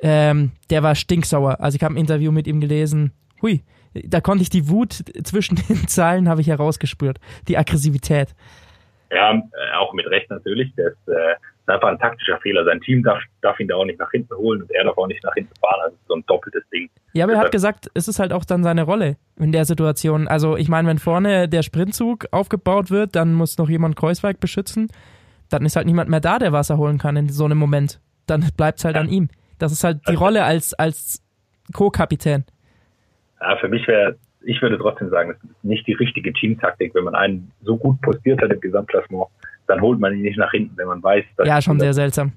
ähm, 0.00 0.52
der 0.70 0.82
war 0.82 0.94
stinksauer. 0.94 1.60
Also 1.60 1.76
ich 1.76 1.82
habe 1.82 1.94
ein 1.94 1.98
Interview 1.98 2.32
mit 2.32 2.46
ihm 2.46 2.60
gelesen. 2.60 3.12
Hui, 3.42 3.62
da 3.94 4.20
konnte 4.20 4.42
ich 4.42 4.50
die 4.50 4.68
Wut 4.68 5.04
zwischen 5.24 5.56
den 5.68 5.86
Zeilen 5.88 6.28
habe 6.28 6.40
ich 6.40 6.48
herausgespürt, 6.48 7.18
die 7.48 7.56
Aggressivität. 7.56 8.34
Ja, 9.10 9.32
äh, 9.34 9.76
auch 9.78 9.92
mit 9.92 10.06
Recht 10.06 10.30
natürlich. 10.30 10.74
Der 10.74 10.88
ist, 10.88 11.08
ist 11.64 11.72
einfach 11.72 11.88
ein 11.88 11.98
taktischer 11.98 12.38
Fehler. 12.40 12.64
Sein 12.64 12.80
Team 12.80 13.02
darf, 13.02 13.22
darf 13.40 13.58
ihn 13.58 13.68
da 13.68 13.76
auch 13.76 13.84
nicht 13.84 13.98
nach 13.98 14.10
hinten 14.10 14.34
holen 14.36 14.62
und 14.62 14.70
er 14.70 14.84
darf 14.84 14.98
auch 14.98 15.06
nicht 15.06 15.24
nach 15.24 15.34
hinten 15.34 15.54
fahren. 15.60 15.80
Also 15.84 15.96
so 16.08 16.14
ein 16.14 16.24
doppeltes 16.26 16.62
Ding. 16.70 16.90
Ja, 17.14 17.24
aber 17.24 17.34
er 17.34 17.40
hat 17.40 17.52
gesagt, 17.52 17.90
es 17.94 18.06
ist 18.06 18.18
halt 18.18 18.32
auch 18.32 18.44
dann 18.44 18.62
seine 18.62 18.82
Rolle 18.82 19.16
in 19.38 19.50
der 19.50 19.64
Situation. 19.64 20.28
Also 20.28 20.56
ich 20.56 20.68
meine, 20.68 20.88
wenn 20.88 20.98
vorne 20.98 21.48
der 21.48 21.62
Sprintzug 21.62 22.26
aufgebaut 22.32 22.90
wird, 22.90 23.16
dann 23.16 23.32
muss 23.32 23.56
noch 23.56 23.70
jemand 23.70 23.96
Kreuzweig 23.96 24.40
beschützen. 24.40 24.88
Dann 25.48 25.64
ist 25.64 25.76
halt 25.76 25.86
niemand 25.86 26.10
mehr 26.10 26.20
da, 26.20 26.38
der 26.38 26.52
Wasser 26.52 26.76
holen 26.76 26.98
kann 26.98 27.16
in 27.16 27.28
so 27.28 27.44
einem 27.44 27.58
Moment. 27.58 28.00
Dann 28.26 28.44
bleibt 28.56 28.78
es 28.78 28.84
halt 28.84 28.96
ja. 28.96 29.02
an 29.02 29.08
ihm. 29.08 29.28
Das 29.58 29.72
ist 29.72 29.84
halt 29.84 30.02
die 30.06 30.10
also 30.10 30.24
Rolle 30.24 30.44
als, 30.44 30.74
als 30.74 31.22
Co-Kapitän. 31.72 32.44
Ja, 33.40 33.56
für 33.56 33.68
mich 33.68 33.86
wäre, 33.88 34.16
ich 34.42 34.60
würde 34.60 34.78
trotzdem 34.78 35.08
sagen, 35.08 35.30
das 35.30 35.50
ist 35.50 35.64
nicht 35.64 35.86
die 35.86 35.94
richtige 35.94 36.32
Teamtaktik, 36.32 36.94
wenn 36.94 37.04
man 37.04 37.14
einen 37.14 37.52
so 37.62 37.76
gut 37.76 38.00
postiert 38.02 38.42
hat 38.42 38.50
im 38.50 38.60
Gesamtklassement, 38.60 39.28
dann 39.66 39.80
holt 39.80 40.00
man 40.00 40.14
ihn 40.14 40.22
nicht 40.22 40.38
nach 40.38 40.50
hinten, 40.50 40.76
wenn 40.76 40.86
man 40.86 41.02
weiß, 41.02 41.24
dass. 41.36 41.46
Ja, 41.46 41.60
schon 41.60 41.80
sehr 41.80 41.94
seltsam. 41.94 42.32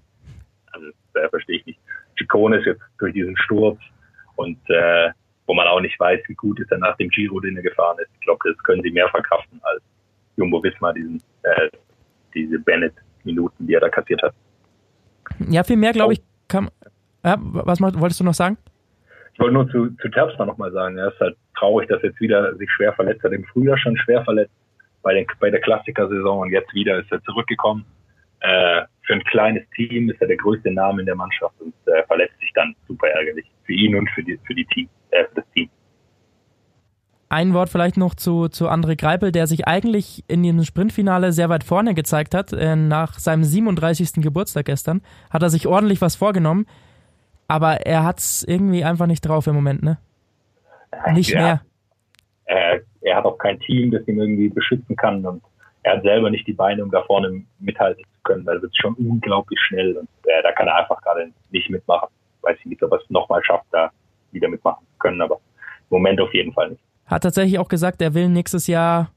Also, 0.71 0.87
da 1.13 1.27
verstehe 1.29 1.57
ich 1.57 1.65
nicht. 1.65 1.79
Chicone 2.17 2.57
ist 2.57 2.65
jetzt 2.65 2.81
durch 2.99 3.13
diesen 3.13 3.37
Sturz 3.37 3.79
und 4.35 4.57
äh, 4.69 5.09
wo 5.45 5.53
man 5.53 5.67
auch 5.67 5.79
nicht 5.79 5.99
weiß, 5.99 6.19
wie 6.27 6.33
gut 6.35 6.59
ist 6.59 6.71
er 6.71 6.77
nach 6.77 6.97
dem 6.97 7.09
Giro, 7.09 7.39
den 7.39 7.55
er 7.55 7.63
gefahren 7.63 7.97
ist. 7.99 8.09
Ich 8.13 8.21
glaube, 8.21 8.39
das 8.43 8.57
können 8.63 8.81
sie 8.83 8.91
mehr 8.91 9.07
verkraften 9.09 9.59
als 9.63 9.81
Jumbo 10.35 10.61
Visma, 10.61 10.91
diesen, 10.93 11.21
äh, 11.43 11.69
diese 12.33 12.59
Bennett-Minuten, 12.59 13.65
die 13.65 13.73
er 13.73 13.79
da 13.79 13.89
kassiert 13.89 14.21
hat. 14.21 14.33
Ja, 15.49 15.63
viel 15.63 15.77
mehr, 15.77 15.93
glaube 15.93 16.09
oh. 16.09 16.11
ich, 16.11 16.21
kann. 16.47 16.69
Ja, 17.23 17.37
was 17.39 17.81
wolltest 17.81 18.19
du 18.19 18.23
noch 18.23 18.33
sagen? 18.33 18.57
Ich 19.33 19.39
wollte 19.39 19.53
nur 19.53 19.69
zu, 19.69 19.89
zu 20.01 20.09
Terpstra 20.09 20.45
nochmal 20.45 20.71
sagen, 20.71 20.97
er 20.97 21.09
ist 21.09 21.19
halt 21.19 21.37
traurig, 21.57 21.87
dass 21.89 22.01
er 22.01 22.09
jetzt 22.09 22.19
wieder 22.19 22.55
sich 22.55 22.71
schwer 22.71 22.93
verletzt 22.93 23.23
hat. 23.23 23.31
Im 23.31 23.43
Frühjahr 23.45 23.77
schon 23.77 23.97
schwer 23.97 24.23
verletzt 24.23 24.53
bei, 25.07 25.13
den, 25.13 25.25
bei 25.39 25.49
der 25.49 25.61
Klassikersaison 25.61 26.39
und 26.39 26.51
jetzt 26.51 26.73
wieder 26.73 26.99
ist 26.99 27.09
er 27.11 27.23
zurückgekommen. 27.23 27.85
Äh, 28.41 28.81
für 29.03 29.13
ein 29.13 29.23
kleines 29.23 29.63
Team 29.73 30.09
ist 30.09 30.21
er 30.21 30.27
der 30.27 30.35
größte 30.35 30.69
Name 30.69 30.99
in 30.99 31.05
der 31.05 31.15
Mannschaft 31.15 31.55
und 31.59 31.73
äh, 31.85 32.03
verletzt 32.07 32.37
sich 32.41 32.51
dann 32.53 32.75
super 32.89 33.07
ärgerlich 33.07 33.45
für 33.63 33.71
ihn 33.71 33.95
und 33.95 34.09
für 34.09 34.21
die 34.21 34.37
für 34.45 34.53
die 34.53 34.65
Team, 34.65 34.89
äh, 35.11 35.23
für 35.29 35.35
das 35.35 35.45
Team. 35.53 35.69
Ein 37.29 37.53
Wort 37.53 37.69
vielleicht 37.69 37.95
noch 37.95 38.15
zu, 38.15 38.49
zu 38.49 38.69
André 38.69 38.99
Greipel, 38.99 39.31
der 39.31 39.47
sich 39.47 39.65
eigentlich 39.65 40.25
in 40.27 40.43
dem 40.43 40.61
Sprintfinale 40.63 41.31
sehr 41.31 41.47
weit 41.49 41.63
vorne 41.63 41.93
gezeigt 41.93 42.35
hat. 42.35 42.51
Äh, 42.51 42.75
nach 42.75 43.17
seinem 43.17 43.45
37. 43.45 44.21
Geburtstag 44.21 44.65
gestern 44.65 45.01
hat 45.29 45.41
er 45.41 45.49
sich 45.49 45.67
ordentlich 45.67 46.01
was 46.01 46.17
vorgenommen, 46.17 46.65
aber 47.47 47.85
er 47.85 48.03
hat 48.03 48.19
es 48.19 48.43
irgendwie 48.43 48.83
einfach 48.83 49.07
nicht 49.07 49.21
drauf 49.21 49.47
im 49.47 49.55
Moment, 49.55 49.83
ne? 49.83 49.99
Nicht 51.13 51.29
ja. 51.29 51.41
mehr. 51.41 51.61
Äh, 52.45 52.79
er 53.07 53.17
hat 53.17 53.25
auch 53.25 53.37
kein 53.37 53.59
Team, 53.61 53.91
das 53.91 54.07
ihn 54.07 54.19
irgendwie 54.19 54.49
beschützen 54.49 54.95
kann 54.95 55.25
und 55.25 55.41
er 55.83 55.97
hat 55.97 56.03
selber 56.03 56.29
nicht 56.29 56.45
die 56.47 56.53
Beine, 56.53 56.83
um 56.83 56.91
da 56.91 57.03
vorne 57.03 57.43
mithalten 57.59 58.03
zu 58.03 58.21
können, 58.23 58.45
weil 58.45 58.57
es 58.57 58.63
ist 58.63 58.77
schon 58.77 58.93
unglaublich 58.95 59.59
schnell 59.61 59.95
und 59.95 60.09
äh, 60.25 60.43
da 60.43 60.51
kann 60.51 60.67
er 60.67 60.75
einfach 60.75 61.01
gerade 61.01 61.31
nicht 61.51 61.69
mitmachen. 61.69 62.09
Weiß 62.41 62.57
ich 62.59 62.65
nicht, 62.65 62.83
ob 62.83 62.91
er 62.91 62.99
es 62.99 63.09
nochmal 63.09 63.43
schafft, 63.43 63.65
da 63.71 63.91
wieder 64.31 64.49
mitmachen 64.49 64.85
zu 64.85 64.99
können, 64.99 65.21
aber 65.21 65.35
im 65.35 65.97
Moment 65.97 66.19
auf 66.19 66.33
jeden 66.33 66.53
Fall 66.53 66.71
nicht. 66.71 66.81
Hat 67.05 67.23
tatsächlich 67.23 67.57
auch 67.57 67.69
gesagt, 67.69 68.01
er 68.01 68.13
will 68.13 68.27
nächstes 68.27 68.67
Jahr 68.67 69.11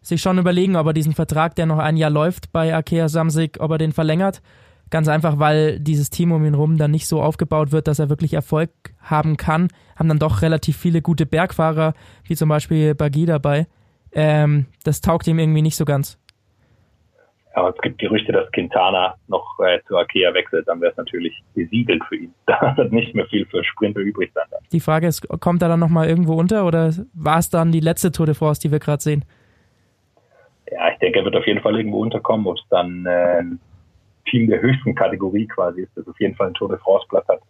sich 0.00 0.20
schon 0.20 0.38
überlegen, 0.38 0.76
ob 0.76 0.86
er 0.86 0.92
diesen 0.92 1.12
Vertrag, 1.12 1.56
der 1.56 1.66
noch 1.66 1.78
ein 1.78 1.96
Jahr 1.96 2.10
läuft 2.10 2.52
bei 2.52 2.74
Akea 2.74 3.08
Samsig, 3.08 3.60
ob 3.60 3.72
er 3.72 3.78
den 3.78 3.92
verlängert. 3.92 4.42
Ganz 4.92 5.08
einfach, 5.08 5.38
weil 5.38 5.80
dieses 5.80 6.10
Team 6.10 6.32
um 6.32 6.44
ihn 6.44 6.52
rum 6.52 6.76
dann 6.76 6.90
nicht 6.90 7.06
so 7.06 7.22
aufgebaut 7.22 7.72
wird, 7.72 7.88
dass 7.88 7.98
er 7.98 8.10
wirklich 8.10 8.34
Erfolg 8.34 8.68
haben 9.00 9.38
kann. 9.38 9.68
Haben 9.96 10.10
dann 10.10 10.18
doch 10.18 10.42
relativ 10.42 10.76
viele 10.76 11.00
gute 11.00 11.24
Bergfahrer, 11.24 11.94
wie 12.24 12.36
zum 12.36 12.50
Beispiel 12.50 12.94
Bagi 12.94 13.24
dabei. 13.24 13.66
Ähm, 14.12 14.66
das 14.84 15.00
taugt 15.00 15.26
ihm 15.28 15.38
irgendwie 15.38 15.62
nicht 15.62 15.76
so 15.76 15.86
ganz. 15.86 16.18
Aber 17.54 17.70
es 17.70 17.80
gibt 17.80 18.00
Gerüchte, 18.00 18.32
dass 18.32 18.52
Quintana 18.52 19.14
noch 19.28 19.58
äh, 19.60 19.78
zu 19.88 19.96
Akea 19.96 20.34
wechselt, 20.34 20.68
dann 20.68 20.82
wäre 20.82 20.90
es 20.90 20.98
natürlich 20.98 21.42
besiegelt 21.54 22.02
für 22.10 22.16
ihn. 22.16 22.34
Da 22.46 22.76
wird 22.76 22.92
nicht 22.92 23.14
mehr 23.14 23.26
viel 23.28 23.46
für 23.46 23.64
Sprinter 23.64 24.00
übrig 24.00 24.30
sein. 24.34 24.44
Dann. 24.50 24.60
Die 24.72 24.80
Frage 24.80 25.06
ist, 25.06 25.26
kommt 25.40 25.62
er 25.62 25.70
dann 25.70 25.80
nochmal 25.80 26.06
irgendwo 26.06 26.34
unter 26.34 26.66
oder 26.66 26.92
war 27.14 27.38
es 27.38 27.48
dann 27.48 27.72
die 27.72 27.80
letzte 27.80 28.12
Tour 28.12 28.26
de 28.26 28.34
France, 28.34 28.60
die 28.60 28.70
wir 28.70 28.78
gerade 28.78 29.02
sehen? 29.02 29.24
Ja, 30.70 30.90
ich 30.92 30.98
denke, 30.98 31.20
er 31.20 31.24
wird 31.24 31.36
auf 31.36 31.46
jeden 31.46 31.62
Fall 31.62 31.78
irgendwo 31.78 32.00
unterkommen. 32.00 32.46
Ob 32.46 32.58
es 32.58 32.64
dann 32.68 33.06
äh, 33.06 33.42
Team 34.30 34.48
der 34.48 34.60
höchsten 34.60 34.94
Kategorie 34.94 35.46
quasi 35.46 35.82
ist, 35.82 35.92
das 35.96 36.06
auf 36.06 36.18
jeden 36.20 36.34
Fall 36.34 36.46
einen 36.46 36.54
Tour 36.54 36.68
de 36.68 36.78
France 36.78 37.06
Platz 37.08 37.26
hat. 37.28 37.40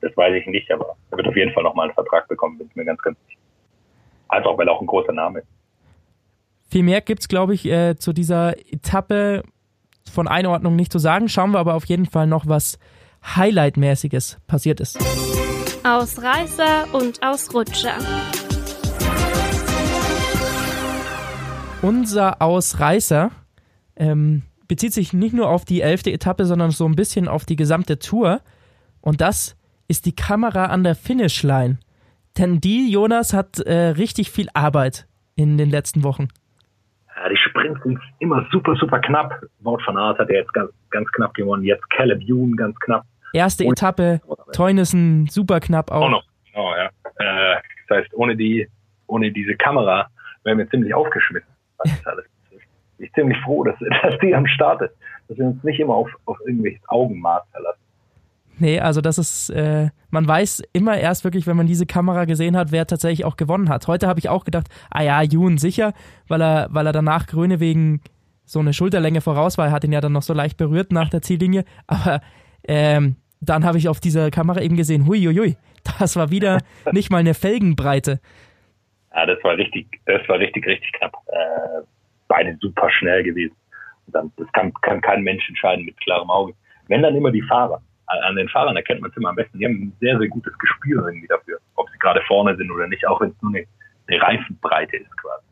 Das 0.00 0.16
weiß 0.16 0.34
ich 0.34 0.46
nicht, 0.46 0.70
aber 0.70 0.96
er 1.10 1.16
wird 1.16 1.28
auf 1.28 1.36
jeden 1.36 1.52
Fall 1.52 1.62
nochmal 1.62 1.86
einen 1.86 1.94
Vertrag 1.94 2.28
bekommen, 2.28 2.58
bin 2.58 2.68
ich 2.68 2.76
mir 2.76 2.84
ganz, 2.84 3.00
ganz 3.02 3.16
sicher. 3.26 3.38
Einfach, 4.28 4.56
weil 4.56 4.66
er 4.66 4.74
auch 4.74 4.80
ein 4.80 4.86
großer 4.86 5.12
Name 5.12 5.40
ist. 5.40 5.48
Viel 6.70 6.82
mehr 6.82 7.00
gibt 7.02 7.20
es, 7.20 7.28
glaube 7.28 7.54
ich, 7.54 7.66
äh, 7.66 7.96
zu 7.96 8.12
dieser 8.12 8.56
Etappe 8.72 9.42
von 10.10 10.26
Einordnung 10.26 10.74
nicht 10.74 10.90
zu 10.90 10.98
sagen. 10.98 11.28
Schauen 11.28 11.52
wir 11.52 11.58
aber 11.58 11.74
auf 11.74 11.84
jeden 11.84 12.06
Fall 12.06 12.26
noch, 12.26 12.46
was 12.46 12.78
Highlight-mäßiges 13.24 14.38
passiert 14.46 14.80
ist. 14.80 14.98
Ausreißer 15.84 16.92
und 16.92 17.22
Ausrutscher. 17.22 17.98
Unser 21.82 22.40
Ausreißer 22.40 23.30
ähm, 23.96 24.42
bezieht 24.72 24.94
sich 24.94 25.12
nicht 25.12 25.34
nur 25.34 25.50
auf 25.50 25.66
die 25.66 25.82
elfte 25.82 26.10
Etappe, 26.10 26.46
sondern 26.46 26.70
so 26.70 26.86
ein 26.86 26.96
bisschen 26.96 27.28
auf 27.28 27.44
die 27.44 27.56
gesamte 27.56 27.98
Tour. 27.98 28.40
Und 29.02 29.20
das 29.20 29.54
ist 29.86 30.06
die 30.06 30.16
Kamera 30.16 30.64
an 30.64 30.82
der 30.82 30.94
Finishline. 30.94 31.78
Denn 32.38 32.58
die, 32.58 32.90
Jonas, 32.90 33.34
hat 33.34 33.58
äh, 33.58 33.88
richtig 33.88 34.30
viel 34.30 34.48
Arbeit 34.54 35.06
in 35.36 35.58
den 35.58 35.68
letzten 35.68 36.04
Wochen. 36.04 36.28
Ja, 37.14 37.28
die 37.28 37.36
Sprints 37.36 37.82
sind 37.82 38.00
immer 38.20 38.46
super, 38.50 38.74
super 38.76 38.98
knapp. 39.00 39.42
Wort 39.60 39.82
von 39.82 39.98
Art 39.98 40.18
hat 40.18 40.30
er 40.30 40.36
jetzt 40.36 40.54
ganz, 40.54 40.70
ganz 40.88 41.12
knapp 41.12 41.34
gewonnen. 41.34 41.64
Jetzt 41.64 41.90
Caleb 41.90 42.22
Youn 42.26 42.56
ganz 42.56 42.74
knapp. 42.80 43.04
Erste 43.34 43.64
Und 43.64 43.72
Etappe, 43.72 44.22
Teunissen 44.54 45.26
super 45.26 45.60
knapp 45.60 45.90
auch. 45.90 46.06
auch 46.06 46.08
noch. 46.08 46.24
Genau, 46.46 46.74
ja. 46.74 46.86
Äh, 47.18 47.60
das 47.88 47.98
heißt, 47.98 48.14
ohne 48.14 48.36
die, 48.36 48.66
ohne 49.06 49.30
diese 49.32 49.54
Kamera 49.54 50.08
wären 50.44 50.56
wir 50.56 50.70
ziemlich 50.70 50.94
aufgeschmissen. 50.94 51.50
Das 51.84 51.92
ist 51.92 52.06
alles 52.06 52.31
ich 53.02 53.12
ziemlich 53.12 53.38
froh, 53.44 53.64
dass, 53.64 53.76
dass 54.02 54.18
die 54.20 54.34
am 54.34 54.46
Start 54.46 54.82
ist. 54.82 54.94
Dass 55.28 55.38
wir 55.38 55.46
uns 55.46 55.62
nicht 55.64 55.80
immer 55.80 55.94
auf, 55.94 56.10
auf 56.26 56.38
irgendwelches 56.46 56.82
Augenmaß 56.88 57.42
verlassen. 57.50 57.78
Nee, 58.58 58.80
also 58.80 59.00
das 59.00 59.18
ist, 59.18 59.50
äh, 59.50 59.88
man 60.10 60.28
weiß 60.28 60.62
immer 60.72 60.98
erst 60.98 61.24
wirklich, 61.24 61.46
wenn 61.46 61.56
man 61.56 61.66
diese 61.66 61.86
Kamera 61.86 62.26
gesehen 62.26 62.56
hat, 62.56 62.70
wer 62.70 62.86
tatsächlich 62.86 63.24
auch 63.24 63.36
gewonnen 63.36 63.68
hat. 63.68 63.88
Heute 63.88 64.06
habe 64.06 64.20
ich 64.20 64.28
auch 64.28 64.44
gedacht, 64.44 64.68
ah 64.90 65.02
ja, 65.02 65.22
Jun 65.22 65.58
sicher, 65.58 65.94
weil 66.28 66.42
er, 66.42 66.68
weil 66.70 66.86
er 66.86 66.92
danach 66.92 67.26
Gröne 67.26 67.60
wegen 67.60 68.00
so 68.44 68.60
eine 68.60 68.74
Schulterlänge 68.74 69.20
voraus 69.20 69.56
war. 69.58 69.66
Er 69.66 69.72
hat 69.72 69.84
ihn 69.84 69.92
ja 69.92 70.00
dann 70.00 70.12
noch 70.12 70.22
so 70.22 70.34
leicht 70.34 70.58
berührt 70.58 70.92
nach 70.92 71.08
der 71.08 71.22
Ziellinie. 71.22 71.64
Aber 71.86 72.20
ähm, 72.68 73.16
dann 73.40 73.64
habe 73.64 73.78
ich 73.78 73.88
auf 73.88 74.00
dieser 74.00 74.30
Kamera 74.30 74.60
eben 74.60 74.76
gesehen, 74.76 75.06
hui, 75.06 75.24
hui, 75.24 75.34
hui, 75.34 75.56
das 75.98 76.16
war 76.16 76.30
wieder 76.30 76.58
nicht 76.92 77.10
mal 77.10 77.18
eine 77.18 77.34
Felgenbreite. 77.34 78.20
Ja, 79.14 79.26
das 79.26 79.42
war 79.42 79.56
richtig, 79.56 79.86
das 80.06 80.26
war 80.28 80.38
richtig, 80.38 80.66
richtig 80.66 80.92
knapp. 80.92 81.12
Äh, 81.26 81.82
beide 82.32 82.56
super 82.60 82.88
schnell 82.90 83.22
gewesen. 83.22 83.54
Und 84.06 84.14
dann, 84.14 84.32
das 84.36 84.50
kann, 84.52 84.72
kann 84.80 85.00
kein 85.00 85.22
Mensch 85.22 85.46
entscheiden 85.48 85.84
mit 85.84 86.00
klarem 86.00 86.30
Auge. 86.30 86.54
Wenn 86.88 87.02
dann 87.02 87.14
immer 87.14 87.30
die 87.30 87.42
Fahrer. 87.42 87.80
An 88.06 88.36
den 88.36 88.48
Fahrern 88.48 88.76
erkennt 88.76 89.00
man 89.00 89.10
es 89.10 89.16
immer 89.16 89.30
am 89.30 89.36
besten. 89.36 89.58
Die 89.58 89.64
haben 89.64 89.74
ein 89.74 89.96
sehr, 90.00 90.18
sehr 90.18 90.28
gutes 90.28 90.52
Gespür 90.58 91.06
irgendwie 91.06 91.28
dafür, 91.28 91.58
ob 91.76 91.88
sie 91.90 91.98
gerade 91.98 92.20
vorne 92.26 92.54
sind 92.56 92.70
oder 92.70 92.86
nicht, 92.86 93.06
auch 93.06 93.20
wenn 93.20 93.30
es 93.30 93.40
nur 93.40 93.54
eine, 93.54 93.64
eine 94.06 94.20
Reifenbreite 94.20 94.96
ist 94.96 95.16
quasi. 95.16 95.44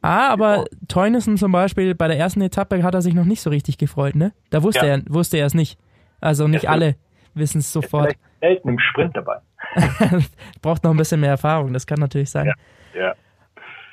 Ah, 0.00 0.28
aber 0.28 0.64
Teunissen 0.86 1.36
zum 1.36 1.52
Beispiel, 1.52 1.94
bei 1.94 2.08
der 2.08 2.16
ersten 2.16 2.40
Etappe 2.40 2.82
hat 2.82 2.94
er 2.94 3.02
sich 3.02 3.14
noch 3.14 3.24
nicht 3.24 3.42
so 3.42 3.50
richtig 3.50 3.76
gefreut, 3.78 4.14
ne? 4.14 4.32
Da 4.50 4.62
wusste 4.62 4.86
ja. 4.86 4.96
er 4.96 5.02
wusste 5.08 5.38
er 5.38 5.46
es 5.46 5.54
nicht. 5.54 5.78
Also 6.20 6.48
nicht 6.48 6.68
alle 6.68 6.94
wissen 7.34 7.58
es 7.58 7.72
sofort. 7.72 8.14
Selten 8.40 8.68
im 8.68 8.78
Sprint 8.78 9.16
dabei. 9.16 9.38
Braucht 10.62 10.84
noch 10.84 10.92
ein 10.92 10.96
bisschen 10.96 11.20
mehr 11.20 11.30
Erfahrung, 11.30 11.72
das 11.72 11.86
kann 11.86 11.98
natürlich 11.98 12.30
sein. 12.30 12.52
Ja. 12.94 13.00
ja. 13.00 13.14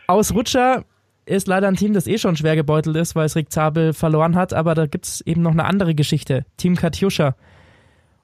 Ausrutscher 0.07 0.85
ist 1.25 1.47
leider 1.47 1.67
ein 1.67 1.75
Team, 1.75 1.93
das 1.93 2.07
eh 2.07 2.17
schon 2.17 2.35
schwer 2.35 2.55
gebeutelt 2.55 2.95
ist, 2.95 3.15
weil 3.15 3.25
es 3.25 3.35
Rick 3.35 3.51
Zabel 3.51 3.93
verloren 3.93 4.35
hat, 4.35 4.53
aber 4.53 4.75
da 4.75 4.85
gibt 4.85 5.05
es 5.05 5.21
eben 5.21 5.41
noch 5.41 5.51
eine 5.51 5.65
andere 5.65 5.95
Geschichte. 5.95 6.45
Team 6.57 6.75
Katjuscha. 6.75 7.35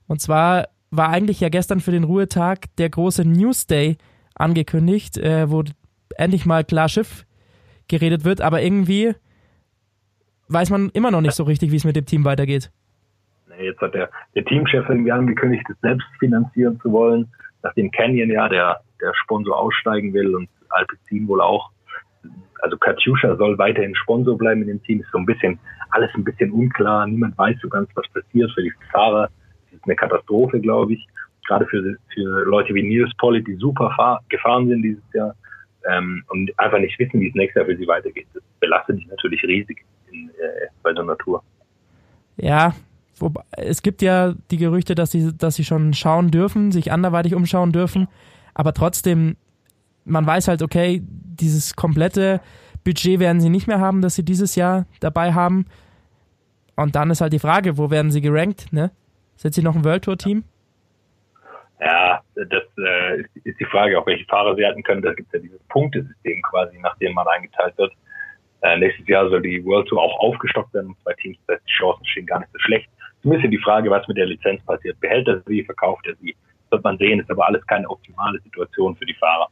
Und 0.08 0.22
zwar 0.22 0.68
war 0.92 1.10
eigentlich 1.10 1.40
ja 1.40 1.50
gestern 1.50 1.80
für 1.80 1.92
den 1.92 2.04
Ruhetag 2.04 2.66
der 2.78 2.90
große 2.90 3.26
Newsday 3.26 3.98
angekündigt, 4.36 5.18
äh, 5.18 5.50
wo 5.50 5.64
endlich 6.18 6.46
mal 6.46 6.64
klar 6.64 6.90
Schiff 6.90 7.26
geredet 7.88 8.26
wird, 8.26 8.42
aber 8.42 8.62
irgendwie 8.62 9.16
weiß 10.50 10.70
man 10.70 10.90
immer 10.90 11.12
noch 11.12 11.22
nicht 11.22 11.34
so 11.34 11.44
richtig, 11.44 11.72
wie 11.72 11.78
es 11.78 11.86
mit 11.86 11.96
dem 11.96 12.06
Team 12.06 12.26
weitergeht. 12.26 12.72
Jetzt 13.60 13.82
hat 13.82 13.94
der, 13.94 14.10
der 14.36 14.44
Teamchef 14.46 14.88
irgendwie 14.90 15.12
angekündigt, 15.12 15.64
es 15.70 15.80
selbst 15.82 16.08
finanzieren 16.20 16.80
zu 16.82 16.92
wollen, 16.92 17.32
nachdem 17.64 17.92
Canyon 17.92 18.30
ja 18.30 18.50
der, 18.50 18.82
der 19.00 19.14
Sponsor 19.24 19.58
aussteigen 19.58 20.14
will 20.14 20.36
und 20.36 20.50
Alpecin 20.70 21.28
wohl 21.28 21.42
auch 21.42 21.70
also 22.62 22.78
Katjuscha 22.78 23.36
soll 23.38 23.58
weiterhin 23.58 23.96
Sponsor 23.96 24.38
bleiben 24.38 24.62
in 24.62 24.68
dem 24.68 24.84
Team. 24.84 25.02
Ist 25.02 25.12
so 25.12 25.18
ein 25.18 25.26
bisschen, 25.26 25.60
alles 25.90 26.10
ein 26.16 26.24
bisschen 26.24 26.52
unklar. 26.52 27.08
Niemand 27.08 27.38
weiß 27.38 27.58
so 27.62 27.70
ganz, 27.70 27.90
was 27.96 28.08
passiert 28.10 28.52
für 28.54 28.62
die 28.62 28.74
Fahrer. 28.92 29.30
Das 29.72 29.80
ist 29.80 29.86
eine 29.86 29.96
Katastrophe, 29.96 30.60
glaube 30.60 30.94
ich. 30.94 31.08
Gerade 31.48 31.66
für, 31.68 31.98
für 32.14 32.46
Leute 32.46 32.74
wie 32.74 32.84
Nils 32.84 33.12
Pollitt, 33.18 33.48
die 33.48 33.56
super 33.56 33.92
fahr, 33.96 34.22
gefahren 34.30 34.68
sind 34.70 34.84
dieses 34.84 35.04
Jahr. 35.14 35.36
ähm, 35.90 36.24
und 36.30 36.52
einfach 36.60 36.80
nicht 36.80 36.98
wissen, 37.00 37.20
wie 37.20 37.30
es 37.30 37.36
nächstes 37.36 37.62
Jahr 37.62 37.66
für 37.66 37.78
sie 37.78 37.88
weitergeht. 37.88 38.28
Das 38.34 38.44
belastet 38.60 39.00
dich 39.00 39.08
natürlich 39.08 39.44
riesig 39.44 39.84
in, 40.12 40.30
äh, 40.30 40.68
bei 40.84 40.94
der 40.94 41.04
Natur. 41.04 41.44
Ja, 42.38 42.74
wobei, 43.18 43.42
es 43.52 43.82
gibt 43.82 44.02
ja 44.02 44.34
die 44.52 44.58
Gerüchte, 44.58 44.96
dass 44.96 45.12
sie, 45.12 45.36
dass 45.36 45.56
sie 45.56 45.64
schon 45.64 45.94
schauen 45.94 46.32
dürfen, 46.32 46.72
sich 46.72 46.92
anderweitig 46.92 47.36
umschauen 47.36 47.72
dürfen, 47.72 48.08
aber 48.54 48.74
trotzdem, 48.74 49.38
man 50.06 50.26
weiß 50.26 50.48
halt, 50.48 50.62
okay, 50.62 51.02
dieses 51.04 51.76
komplette 51.76 52.42
Budget 52.84 53.20
werden 53.20 53.42
sie 53.42 53.50
nicht 53.50 53.68
mehr 53.68 53.80
haben, 53.80 54.02
das 54.02 54.16
sie 54.16 54.26
dieses 54.26 54.56
Jahr 54.56 54.86
dabei 55.00 55.34
haben. 55.34 55.66
Und 56.76 56.96
dann 56.96 57.12
ist 57.12 57.22
halt 57.22 57.34
die 57.34 57.40
Frage, 57.40 57.78
wo 57.78 57.92
werden 57.92 58.12
sie 58.12 58.22
gerankt, 58.22 58.72
ne? 58.72 58.92
Sind 59.36 59.54
sie 59.54 59.64
noch 59.64 59.76
ein 59.76 59.84
World 59.84 60.04
Tour 60.04 60.18
Team? 60.18 60.44
Ja, 61.80 62.22
das 62.36 62.64
äh, 62.78 63.24
ist 63.44 63.60
die 63.60 63.66
Frage, 63.66 64.00
auch 64.00 64.06
welche 64.06 64.26
Fahrer 64.26 64.56
sie 64.56 64.64
halten 64.64 64.84
können. 64.84 65.02
Da 65.02 65.14
gibt 65.14 65.28
es 65.30 65.34
ja 65.34 65.40
dieses 65.40 65.64
Punktesystem 65.70 66.42
quasi, 66.44 66.78
nach 66.80 66.96
dem 66.98 67.14
man 67.14 67.28
eingeteilt 67.28 67.76
wird. 67.78 67.92
Äh, 68.62 68.78
nächstes 68.78 69.08
Jahr 69.08 69.28
soll 69.30 69.42
die 69.42 69.66
World 69.66 69.88
Tour 69.88 70.02
auch 70.02 70.20
aufgestockt 70.20 70.74
werden 70.76 70.96
zwei 71.04 71.14
Teams. 71.14 71.38
Das 71.48 71.56
heißt, 71.56 71.68
die 71.68 71.74
Chancen 71.74 72.06
stehen 72.06 72.26
gar 72.28 72.40
nicht 72.40 72.52
so 72.54 72.60
schlecht. 72.60 72.88
Bisschen 73.24 73.52
die 73.52 73.58
Frage, 73.58 73.90
was 73.90 74.08
mit 74.08 74.18
der 74.18 74.28
Lizenz 74.28 74.64
passiert. 74.66 75.00
Behält 75.00 75.28
er 75.28 75.42
sie, 75.48 75.64
verkauft 75.64 76.06
er 76.06 76.16
sie? 76.16 76.36
Wird 76.70 76.84
man 76.84 76.98
sehen. 76.98 77.20
Ist 77.20 77.32
aber 77.32 77.48
alles 77.48 77.66
keine 77.66 77.90
optimale 77.90 78.40
Situation 78.42 78.96
für 78.96 79.06
die 79.06 79.16
Fahrer. 79.16 79.48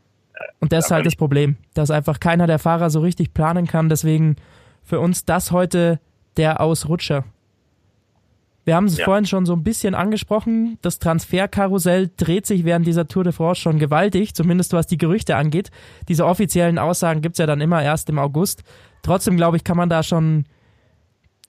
Und 0.60 0.72
das 0.72 0.86
ist 0.86 0.92
halt 0.92 1.06
das 1.06 1.16
Problem, 1.16 1.58
dass 1.74 1.92
einfach 1.92 2.20
keiner 2.20 2.48
der 2.48 2.60
Fahrer 2.60 2.90
so 2.90 3.00
richtig 3.00 3.34
planen 3.34 3.68
kann. 3.68 3.90
Deswegen 3.90 4.36
für 4.84 5.00
uns 5.00 5.26
das 5.26 5.52
heute 5.52 6.00
der 6.38 6.62
Ausrutscher. 6.62 7.26
Wir 8.66 8.76
haben 8.76 8.86
es 8.86 8.98
ja. 8.98 9.06
vorhin 9.06 9.26
schon 9.26 9.46
so 9.46 9.54
ein 9.54 9.64
bisschen 9.64 9.96
angesprochen. 9.96 10.78
Das 10.82 11.00
Transferkarussell 11.00 12.12
dreht 12.16 12.46
sich 12.46 12.66
während 12.66 12.86
dieser 12.86 13.08
Tour 13.08 13.24
de 13.24 13.34
France 13.34 13.62
schon 13.62 13.80
gewaltig, 13.80 14.36
zumindest 14.36 14.74
was 14.74 14.86
die 14.86 14.98
Gerüchte 14.98 15.36
angeht. 15.38 15.72
Diese 16.08 16.26
offiziellen 16.26 16.78
Aussagen 16.78 17.22
gibt's 17.22 17.40
ja 17.40 17.48
dann 17.48 17.62
immer 17.62 17.82
erst 17.82 18.10
im 18.10 18.20
August. 18.20 18.64
Trotzdem, 19.02 19.38
glaube 19.38 19.58
ich, 19.58 19.64
kann 19.64 19.78
man 19.78 19.90
da 19.90 20.04
schon 20.04 20.46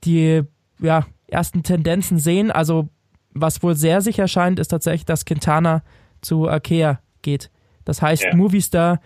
die 0.04 0.42
ja, 0.78 1.04
ersten 1.26 1.62
Tendenzen 1.62 2.18
sehen. 2.18 2.50
Also, 2.50 2.88
was 3.34 3.62
wohl 3.62 3.74
sehr 3.74 4.00
sicher 4.00 4.26
scheint, 4.26 4.58
ist 4.58 4.68
tatsächlich, 4.68 5.04
dass 5.04 5.26
Quintana 5.26 5.82
zu 6.22 6.48
Arkea 6.48 7.00
geht. 7.22 7.50
Das 7.90 8.00
heißt, 8.00 8.22
ja. 8.22 8.36
Movistar 8.36 9.00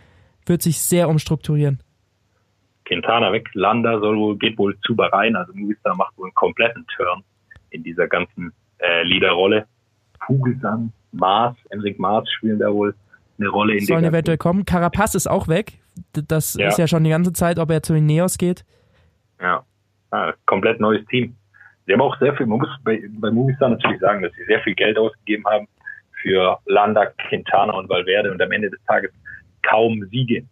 wird 0.44 0.60
sich 0.60 0.78
sehr 0.78 1.08
umstrukturieren. 1.08 1.82
Quintana 2.84 3.32
weg, 3.32 3.48
Landa 3.54 3.98
soll 3.98 4.18
wohl, 4.18 4.36
geht 4.36 4.58
wohl 4.58 4.78
zu 4.80 4.94
Bahrain, 4.94 5.36
also 5.36 5.54
Movistar 5.54 5.96
macht 5.96 6.14
wohl 6.18 6.26
einen 6.26 6.34
kompletten 6.34 6.86
Turn 6.94 7.24
in 7.70 7.82
dieser 7.82 8.08
ganzen 8.08 8.52
äh, 8.76 9.02
Leaderrolle. 9.04 9.64
Vogelsang, 10.26 10.92
Maas, 11.12 11.56
Enric 11.70 11.98
Maas 11.98 12.30
spielen 12.30 12.58
da 12.58 12.70
wohl 12.74 12.94
eine 13.38 13.48
Rolle. 13.48 13.72
In 13.72 13.86
Sollen 13.86 14.04
eventuell 14.04 14.36
kommen. 14.36 14.66
Carapaz 14.66 15.14
ist 15.14 15.30
auch 15.30 15.48
weg. 15.48 15.78
Das 16.12 16.52
ja. 16.52 16.68
ist 16.68 16.78
ja 16.78 16.86
schon 16.86 17.04
die 17.04 17.10
ganze 17.10 17.32
Zeit, 17.32 17.58
ob 17.58 17.70
er 17.70 17.82
zu 17.82 17.94
den 17.94 18.04
Neos 18.04 18.36
geht. 18.36 18.66
Ja, 19.40 19.64
ah, 20.10 20.34
komplett 20.44 20.78
neues 20.78 21.06
Team. 21.06 21.34
Sie 21.86 21.94
haben 21.94 22.02
auch 22.02 22.18
sehr 22.18 22.36
viel, 22.36 22.44
man 22.44 22.58
muss 22.58 22.68
bei, 22.84 23.02
bei 23.18 23.30
Movistar 23.30 23.70
natürlich 23.70 24.00
sagen, 24.00 24.20
dass 24.20 24.32
sie 24.34 24.44
sehr 24.44 24.60
viel 24.60 24.74
Geld 24.74 24.98
ausgegeben 24.98 25.46
haben 25.46 25.68
für 26.24 26.58
Landa, 26.64 27.06
Quintana 27.28 27.74
und 27.74 27.88
Valverde 27.88 28.32
und 28.32 28.40
am 28.40 28.50
Ende 28.50 28.70
des 28.70 28.82
Tages 28.86 29.12
kaum 29.62 30.02
Siege 30.10 30.42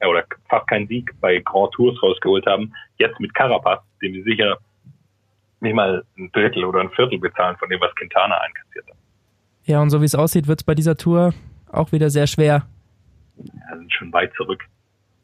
äh, 0.00 0.06
oder 0.06 0.24
fast 0.48 0.66
keinen 0.68 0.88
Sieg 0.88 1.12
bei 1.20 1.38
Grand 1.40 1.72
Tours 1.72 2.02
rausgeholt 2.02 2.46
haben. 2.46 2.72
Jetzt 2.96 3.20
mit 3.20 3.32
Carapaz, 3.34 3.80
dem 4.02 4.14
sie 4.14 4.22
sicher 4.22 4.56
nicht 5.60 5.74
mal 5.74 6.02
ein 6.16 6.30
Drittel 6.32 6.64
oder 6.64 6.80
ein 6.80 6.90
Viertel 6.90 7.18
bezahlen 7.18 7.56
von 7.58 7.68
dem, 7.68 7.80
was 7.80 7.94
Quintana 7.96 8.36
einkassiert 8.38 8.86
hat. 8.88 8.96
Ja, 9.64 9.82
und 9.82 9.90
so 9.90 10.00
wie 10.00 10.06
es 10.06 10.14
aussieht, 10.14 10.48
wird 10.48 10.60
es 10.60 10.64
bei 10.64 10.74
dieser 10.74 10.96
Tour 10.96 11.34
auch 11.70 11.92
wieder 11.92 12.08
sehr 12.08 12.26
schwer. 12.26 12.66
Ja, 13.36 13.76
sind 13.76 13.92
schon 13.92 14.12
weit 14.12 14.32
zurück. 14.34 14.64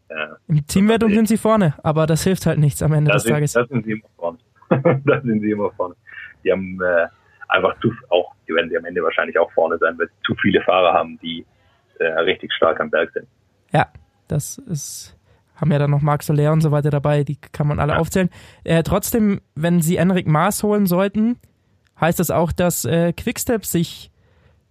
Äh, 0.09 0.15
Im 0.49 0.67
Teamwertung 0.67 1.11
sind 1.11 1.29
sie 1.29 1.39
vorne, 1.39 1.75
aber 1.83 2.07
das 2.07 2.25
hilft 2.25 2.45
halt 2.45 2.59
nichts 2.59 2.83
am 2.83 2.93
Ende 2.93 3.11
des 3.11 3.23
sind, 3.23 3.33
Tages. 3.33 3.53
Da 3.53 3.65
sind 3.65 3.87
sie 3.87 3.93
immer 3.93 4.09
vorne. 4.17 4.39
da 5.05 5.21
sind 5.23 5.41
sie 5.41 5.51
immer 5.51 5.71
vorne. 5.73 5.95
Die 6.45 6.53
haben 6.53 6.79
äh, 6.83 7.07
einfach 7.49 7.79
zu, 7.81 7.93
auch, 8.11 8.33
die 8.49 8.55
werden 8.55 8.71
sie 8.71 8.77
am 8.77 8.85
Ende 8.85 9.03
wahrscheinlich 9.03 9.39
auch 9.39 9.51
vorne 9.53 9.79
sein, 9.79 9.99
weil 9.99 10.09
sie 10.09 10.23
zu 10.25 10.35
viele 10.37 10.63
Fahrer 10.63 10.93
haben, 10.93 11.19
die 11.23 11.45
äh, 11.99 12.07
richtig 12.21 12.53
stark 12.53 12.81
am 12.81 12.91
Berg 12.91 13.11
sind. 13.13 13.27
Ja, 13.73 13.87
das 14.29 14.59
ist 14.59 15.17
haben 15.55 15.71
ja 15.71 15.79
dann 15.79 15.91
noch 15.91 16.03
Marc 16.03 16.23
Soler 16.23 16.53
und 16.53 16.61
so 16.61 16.71
weiter 16.73 16.91
dabei, 16.91 17.25
die 17.25 17.37
kann 17.37 17.67
man 17.67 17.79
alle 17.79 17.93
ja. 17.93 17.99
aufzählen. 17.99 18.29
Äh, 18.65 18.83
trotzdem, 18.83 19.41
wenn 19.55 19.81
sie 19.81 19.97
Enric 19.97 20.27
Maas 20.27 20.63
holen 20.63 20.87
sollten, 20.87 21.39
heißt 22.01 22.19
das 22.19 22.31
auch, 22.31 22.53
dass 22.53 22.85
äh, 22.85 23.13
Quickstep 23.13 23.65
sich 23.65 24.11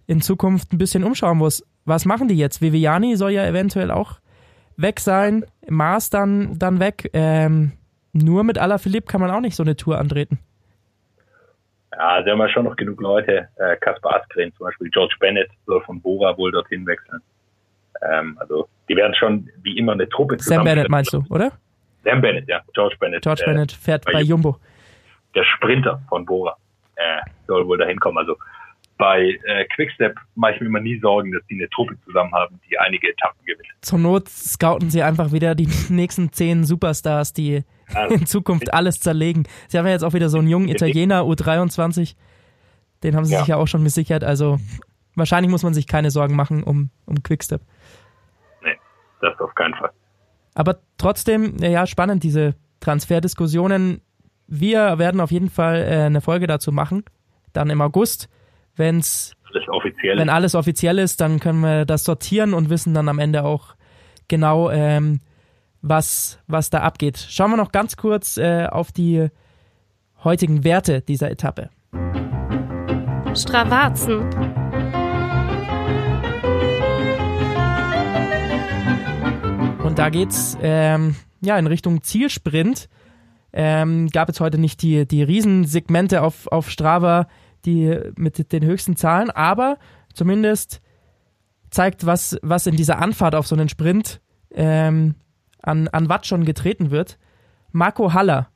in 0.06 0.20
Zukunft 0.20 0.72
ein 0.72 0.78
bisschen 0.78 1.04
umschauen 1.04 1.38
muss. 1.38 1.66
Was 1.84 2.04
machen 2.04 2.28
die 2.28 2.36
jetzt? 2.36 2.60
Viviani 2.60 3.16
soll 3.16 3.30
ja 3.30 3.46
eventuell 3.46 3.90
auch 3.90 4.20
weg 4.76 5.00
sein, 5.00 5.44
Maas 5.68 6.10
dann, 6.10 6.58
dann 6.58 6.80
weg. 6.80 7.10
Ähm, 7.14 7.72
nur 8.12 8.44
mit 8.44 8.58
Alaphilippe 8.58 9.06
kann 9.06 9.20
man 9.20 9.30
auch 9.30 9.40
nicht 9.40 9.56
so 9.56 9.62
eine 9.62 9.76
Tour 9.76 9.98
antreten. 9.98 10.38
Ja, 11.96 12.22
sie 12.24 12.30
haben 12.30 12.38
ja 12.38 12.48
schon 12.48 12.64
noch 12.64 12.76
genug 12.76 13.00
Leute. 13.00 13.48
Äh, 13.56 13.76
Kaspar 13.76 14.16
Askren 14.16 14.52
zum 14.56 14.66
Beispiel, 14.66 14.90
George 14.90 15.14
Bennett 15.20 15.50
soll 15.66 15.80
von 15.82 16.00
Bora 16.00 16.36
wohl 16.36 16.50
dorthin 16.50 16.86
wechseln. 16.86 17.20
Ähm, 18.02 18.36
also 18.40 18.68
die 18.88 18.96
werden 18.96 19.14
schon 19.14 19.48
wie 19.62 19.78
immer 19.78 19.92
eine 19.92 20.08
Truppe 20.08 20.36
Sam 20.38 20.64
Bennett 20.64 20.88
meinst 20.88 21.12
du, 21.12 21.24
oder? 21.30 21.52
Sam 22.02 22.20
Bennett, 22.20 22.48
ja. 22.48 22.60
George 22.74 22.96
Bennett. 22.98 23.22
George 23.22 23.42
äh, 23.44 23.50
Bennett 23.50 23.72
fährt 23.72 24.04
bei, 24.04 24.12
bei 24.12 24.22
Jumbo. 24.22 24.58
Der 25.34 25.44
Sprinter 25.44 26.02
von 26.08 26.24
Bora 26.24 26.56
äh, 26.96 27.20
soll 27.46 27.66
wohl 27.66 27.78
dahin 27.78 27.98
kommen. 27.98 28.18
Also 28.18 28.36
bei 28.98 29.38
äh, 29.44 29.64
Quickstep 29.74 30.16
mache 30.34 30.54
ich 30.54 30.60
mir 30.60 30.66
immer 30.66 30.80
nie 30.80 30.98
Sorgen, 30.98 31.32
dass 31.32 31.42
die 31.46 31.54
eine 31.54 31.68
Truppe 31.70 31.96
zusammen 32.04 32.32
haben, 32.32 32.60
die 32.68 32.78
einige 32.78 33.10
Etappen 33.10 33.44
gewinnt. 33.44 33.68
Zur 33.80 33.98
Not 33.98 34.28
scouten 34.28 34.90
sie 34.90 35.02
einfach 35.02 35.32
wieder 35.32 35.54
die 35.54 35.68
nächsten 35.88 36.32
zehn 36.32 36.64
Superstars, 36.64 37.32
die 37.32 37.64
also, 37.92 38.14
in 38.18 38.26
Zukunft 38.26 38.72
alles 38.72 39.00
zerlegen. 39.00 39.44
Sie 39.68 39.78
haben 39.78 39.86
ja 39.86 39.92
jetzt 39.92 40.04
auch 40.04 40.14
wieder 40.14 40.28
so 40.28 40.38
einen 40.38 40.48
jungen 40.48 40.68
Italiener, 40.70 41.22
U23. 41.22 42.14
Den 43.02 43.16
haben 43.16 43.24
sie 43.24 43.34
ja. 43.34 43.40
sich 43.40 43.48
ja 43.48 43.56
auch 43.56 43.68
schon 43.68 43.84
gesichert. 43.84 44.24
Also 44.24 44.58
wahrscheinlich 45.14 45.50
muss 45.50 45.62
man 45.62 45.74
sich 45.74 45.86
keine 45.86 46.10
Sorgen 46.10 46.36
machen 46.36 46.62
um, 46.62 46.90
um 47.06 47.22
Quickstep 47.22 47.60
das 49.24 49.40
auf 49.40 49.54
keinen 49.54 49.74
Fall. 49.74 49.90
Aber 50.54 50.78
trotzdem, 50.98 51.56
ja, 51.58 51.86
spannend, 51.86 52.22
diese 52.22 52.54
Transferdiskussionen. 52.80 54.00
Wir 54.46 54.98
werden 54.98 55.20
auf 55.20 55.30
jeden 55.30 55.50
Fall 55.50 55.76
äh, 55.76 56.02
eine 56.04 56.20
Folge 56.20 56.46
dazu 56.46 56.70
machen. 56.70 57.04
Dann 57.52 57.70
im 57.70 57.80
August, 57.80 58.28
wenn's, 58.76 59.34
wenn 60.02 60.28
alles 60.28 60.54
offiziell 60.54 60.98
ist, 60.98 61.20
dann 61.20 61.40
können 61.40 61.60
wir 61.60 61.84
das 61.84 62.04
sortieren 62.04 62.54
und 62.54 62.70
wissen 62.70 62.92
dann 62.92 63.08
am 63.08 63.18
Ende 63.18 63.44
auch 63.44 63.74
genau, 64.28 64.70
ähm, 64.70 65.20
was, 65.84 66.38
was 66.46 66.70
da 66.70 66.80
abgeht. 66.80 67.18
Schauen 67.28 67.50
wir 67.50 67.56
noch 67.56 67.70
ganz 67.70 67.96
kurz 67.96 68.38
äh, 68.38 68.66
auf 68.66 68.90
die 68.90 69.28
heutigen 70.24 70.64
Werte 70.64 71.02
dieser 71.02 71.30
Etappe. 71.30 71.68
Stravazen. 73.34 74.20
Und 79.84 79.98
da 79.98 80.08
geht's 80.08 80.56
ähm, 80.62 81.16
ja 81.42 81.58
in 81.58 81.66
Richtung 81.66 82.02
Zielsprint. 82.02 82.88
Ähm, 83.52 84.08
gab 84.08 84.30
es 84.30 84.40
heute 84.40 84.58
nicht 84.58 84.80
die, 84.82 85.06
die 85.06 85.22
Riesensegmente 85.22 86.22
auf, 86.22 86.46
auf 86.46 86.70
Strava, 86.70 87.28
die 87.66 87.96
mit 88.16 88.52
den 88.52 88.64
höchsten 88.64 88.96
Zahlen, 88.96 89.30
aber 89.30 89.78
zumindest 90.14 90.80
zeigt, 91.70 92.06
was, 92.06 92.38
was 92.42 92.66
in 92.66 92.76
dieser 92.76 92.98
Anfahrt 92.98 93.34
auf 93.34 93.46
so 93.46 93.54
einen 93.54 93.68
Sprint 93.68 94.20
ähm, 94.50 95.14
an, 95.64 95.88
an 95.88 96.08
Watt 96.08 96.26
schon 96.26 96.44
getreten 96.44 96.90
wird. 96.90 97.18
Marco 97.72 98.12
Haller, 98.12 98.48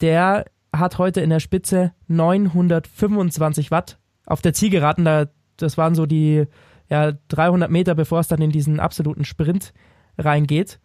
der 0.00 0.46
hat 0.72 0.98
heute 0.98 1.20
in 1.20 1.30
der 1.30 1.40
Spitze 1.40 1.92
925 2.08 3.70
Watt 3.70 3.98
auf 4.26 4.42
der 4.42 4.54
Zielgeraden. 4.54 5.04
Da, 5.04 5.26
das 5.56 5.76
waren 5.76 5.94
so 5.94 6.06
die 6.06 6.46
ja, 6.88 7.12
300 7.28 7.70
Meter, 7.70 7.94
bevor 7.94 8.20
es 8.20 8.28
dann 8.28 8.40
in 8.40 8.50
diesen 8.50 8.80
absoluten 8.80 9.24
Sprint 9.24 9.72
reingeht. 10.16 10.80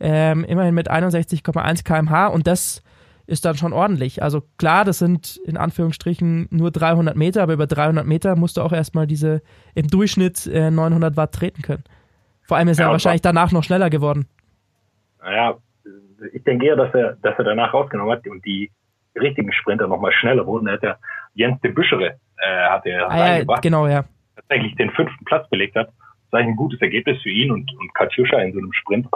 Ähm, 0.00 0.44
immerhin 0.44 0.74
mit 0.74 0.90
61,1 0.90 1.82
kmh 1.82 2.28
und 2.28 2.46
das 2.46 2.82
ist 3.26 3.44
dann 3.44 3.56
schon 3.56 3.72
ordentlich. 3.72 4.22
Also 4.22 4.42
klar, 4.56 4.84
das 4.84 4.98
sind 4.98 5.38
in 5.44 5.56
Anführungsstrichen 5.56 6.48
nur 6.50 6.70
300 6.70 7.16
Meter, 7.16 7.42
aber 7.42 7.52
über 7.52 7.66
300 7.66 8.06
Meter 8.06 8.36
musst 8.36 8.56
du 8.56 8.62
auch 8.62 8.72
erstmal 8.72 9.06
diese 9.06 9.42
im 9.74 9.88
Durchschnitt 9.88 10.46
äh, 10.46 10.70
900 10.70 11.16
Watt 11.16 11.34
treten 11.34 11.62
können. 11.62 11.84
Vor 12.42 12.56
allem 12.56 12.68
ist 12.68 12.78
ja, 12.78 12.86
er 12.86 12.92
wahrscheinlich 12.92 13.20
danach 13.20 13.52
noch 13.52 13.64
schneller 13.64 13.90
geworden. 13.90 14.26
Naja, 15.22 15.56
ich 16.32 16.44
denke 16.44 16.66
eher, 16.66 16.76
dass 16.76 16.94
er, 16.94 17.16
dass 17.22 17.38
er 17.38 17.44
danach 17.44 17.72
rausgenommen 17.72 18.12
hat 18.12 18.26
und 18.26 18.44
die 18.44 18.70
richtigen 19.18 19.52
Sprinter 19.52 19.86
nochmal 19.86 20.12
schneller 20.12 20.46
wurden. 20.46 20.68
Er 20.68 20.74
hat 20.74 20.82
ja 20.82 20.96
Jens 21.34 21.60
de 21.60 21.72
Büschere, 21.72 22.18
äh, 22.38 22.68
hat 22.68 22.86
er 22.86 23.10
ah, 23.10 23.38
ja, 23.38 23.44
genau, 23.60 23.86
ja. 23.86 24.04
tatsächlich 24.36 24.74
den 24.76 24.90
fünften 24.90 25.24
Platz 25.24 25.48
belegt 25.50 25.76
hat 25.76 25.90
ist 26.28 26.34
eigentlich 26.34 26.52
ein 26.52 26.56
gutes 26.56 26.80
Ergebnis 26.80 27.22
für 27.22 27.30
ihn 27.30 27.50
und, 27.50 27.70
und 27.78 27.94
Katjuscha 27.94 28.38
in 28.38 28.52
so 28.52 28.58
einem 28.58 28.72
Sprint. 28.72 29.08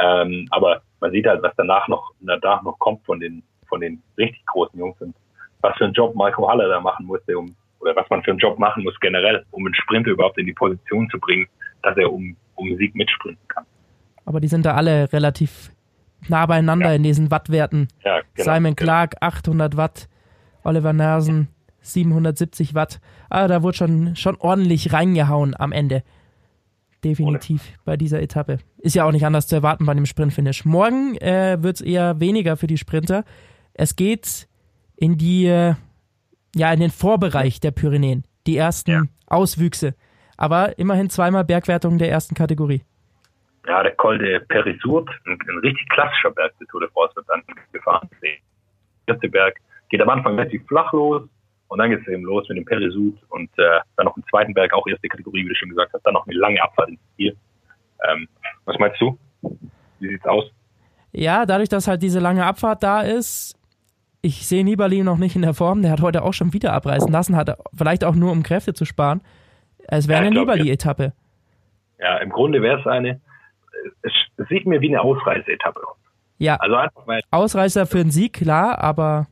Ähm, 0.00 0.46
aber 0.50 0.82
man 1.00 1.10
sieht 1.10 1.26
halt, 1.26 1.42
was 1.42 1.52
danach 1.56 1.88
noch, 1.88 2.12
danach 2.20 2.62
noch 2.62 2.78
kommt 2.78 3.04
von 3.04 3.20
den, 3.20 3.42
von 3.68 3.80
den 3.80 4.02
richtig 4.16 4.44
großen 4.46 4.78
Jungs 4.78 5.00
und 5.00 5.14
was 5.60 5.76
für 5.76 5.84
einen 5.84 5.92
Job 5.92 6.14
Marco 6.14 6.48
Haller 6.48 6.68
da 6.68 6.80
machen 6.80 7.06
musste, 7.06 7.36
um, 7.36 7.54
oder 7.80 7.94
was 7.96 8.08
man 8.10 8.22
für 8.22 8.30
einen 8.30 8.38
Job 8.38 8.58
machen 8.58 8.84
muss 8.84 8.98
generell, 9.00 9.44
um 9.50 9.66
einen 9.66 9.74
Sprinter 9.74 10.10
überhaupt 10.10 10.38
in 10.38 10.46
die 10.46 10.52
Position 10.52 11.08
zu 11.10 11.18
bringen, 11.18 11.46
dass 11.82 11.96
er 11.96 12.12
um, 12.12 12.36
um 12.54 12.76
Sieg 12.76 12.94
mitsprinten 12.94 13.46
kann. 13.48 13.64
Aber 14.24 14.40
die 14.40 14.48
sind 14.48 14.64
da 14.66 14.74
alle 14.74 15.12
relativ 15.12 15.70
nah 16.28 16.46
beieinander 16.46 16.90
Ja. 16.90 16.94
in 16.94 17.02
diesen 17.02 17.30
Wattwerten. 17.30 17.88
Ja, 18.04 18.20
genau. 18.34 18.54
Simon 18.54 18.76
Clark 18.76 19.16
800 19.20 19.76
Watt, 19.76 20.08
Oliver 20.64 20.92
Nersen 20.92 21.48
770 21.80 22.74
Watt. 22.74 23.00
Ah, 23.28 23.48
da 23.48 23.62
wurde 23.62 23.76
schon, 23.76 24.14
schon 24.16 24.36
ordentlich 24.36 24.92
reingehauen 24.92 25.54
am 25.58 25.72
Ende. 25.72 26.02
Definitiv 27.04 27.72
bei 27.84 27.96
dieser 27.96 28.22
Etappe. 28.22 28.58
Ist 28.78 28.94
ja 28.94 29.04
auch 29.04 29.10
nicht 29.10 29.26
anders 29.26 29.48
zu 29.48 29.56
erwarten 29.56 29.84
bei 29.86 29.94
dem 29.94 30.06
Sprintfinish. 30.06 30.64
Morgen 30.64 31.16
äh, 31.16 31.58
wird 31.60 31.76
es 31.76 31.80
eher 31.80 32.20
weniger 32.20 32.56
für 32.56 32.68
die 32.68 32.78
Sprinter. 32.78 33.24
Es 33.74 33.96
geht 33.96 34.46
in 34.94 35.18
die, 35.18 35.46
äh, 35.46 35.74
ja, 36.54 36.72
in 36.72 36.78
den 36.78 36.90
Vorbereich 36.92 37.58
der 37.58 37.72
Pyrenäen. 37.72 38.22
Die 38.46 38.56
ersten 38.56 38.90
Ja. 38.92 39.02
Auswüchse. 39.26 39.94
Aber 40.36 40.78
immerhin 40.78 41.10
zweimal 41.10 41.44
Bergwertung 41.44 41.98
der 41.98 42.08
ersten 42.10 42.36
Kategorie. 42.36 42.82
Ja, 43.66 43.82
der 43.82 43.92
Col 43.92 44.18
de 44.18 44.40
Perisurt, 44.40 45.08
ein, 45.26 45.38
ein 45.48 45.58
richtig 45.58 45.88
klassischer 45.88 46.30
Berg 46.30 46.52
der 46.58 46.66
Tour 46.68 46.80
de 46.80 46.90
France 46.90 47.14
wird 47.14 47.28
dann 47.28 47.42
gefahren. 47.72 48.08
Der 48.22 48.32
erste 49.06 49.28
Berg 49.28 49.56
geht 49.88 50.00
am 50.00 50.08
Anfang 50.08 50.34
relativ 50.34 50.66
flach 50.66 50.92
los 50.92 51.22
und 51.68 51.78
dann 51.78 51.90
geht 51.90 52.00
es 52.00 52.08
eben 52.08 52.24
los 52.24 52.48
mit 52.48 52.58
dem 52.58 52.64
Perisurt 52.64 53.18
und 53.28 53.50
äh, 53.58 53.80
dann 53.96 54.06
noch 54.06 54.16
einen 54.16 54.24
zweiten 54.30 54.52
Berg, 54.52 54.72
auch 54.72 54.86
erste 54.86 55.08
Kategorie, 55.08 55.44
wie 55.44 55.48
du 55.48 55.54
schon 55.54 55.68
gesagt 55.68 55.92
hast, 55.92 56.02
dann 56.04 56.14
noch 56.14 56.26
eine 56.26 56.36
lange 56.36 56.60
Abfahrt 56.62 56.88
ins 56.88 57.00
Ziel. 57.16 57.36
Ähm, 58.10 58.28
was 58.64 58.78
meinst 58.78 59.00
du? 59.00 59.16
Wie 60.00 60.08
sieht's 60.08 60.26
aus? 60.26 60.44
Ja, 61.12 61.46
dadurch, 61.46 61.68
dass 61.68 61.86
halt 61.86 62.02
diese 62.02 62.18
lange 62.18 62.44
Abfahrt 62.44 62.82
da 62.82 63.02
ist, 63.02 63.56
ich 64.22 64.46
sehe 64.46 64.64
Nibali 64.64 65.02
noch 65.02 65.18
nicht 65.18 65.36
in 65.36 65.42
der 65.42 65.54
Form. 65.54 65.82
Der 65.82 65.90
hat 65.90 66.00
heute 66.00 66.22
auch 66.22 66.32
schon 66.32 66.52
wieder 66.52 66.72
abreißen 66.72 67.10
lassen, 67.10 67.36
hat 67.36 67.58
vielleicht 67.74 68.04
auch 68.04 68.14
nur 68.14 68.32
um 68.32 68.42
Kräfte 68.42 68.72
zu 68.72 68.84
sparen. 68.84 69.20
Es 69.88 70.08
wäre 70.08 70.22
Ja, 70.22 70.26
eine 70.26 70.38
Nibali-Etappe. 70.38 71.12
Ja, 71.98 72.18
im 72.18 72.30
Grunde 72.30 72.62
wäre 72.62 72.80
es 72.80 72.86
eine, 72.86 73.20
es, 74.02 74.12
es 74.36 74.48
sieht 74.48 74.66
mir 74.66 74.80
wie 74.80 74.88
eine 74.88 75.00
Ausreiseetappe 75.00 75.80
aus. 75.86 75.96
Ja, 76.38 76.56
Also 76.56 76.76
Ausreißer 77.30 77.86
für 77.86 78.00
einen 78.00 78.10
Sieg, 78.10 78.32
klar, 78.34 78.78
aber 78.80 79.26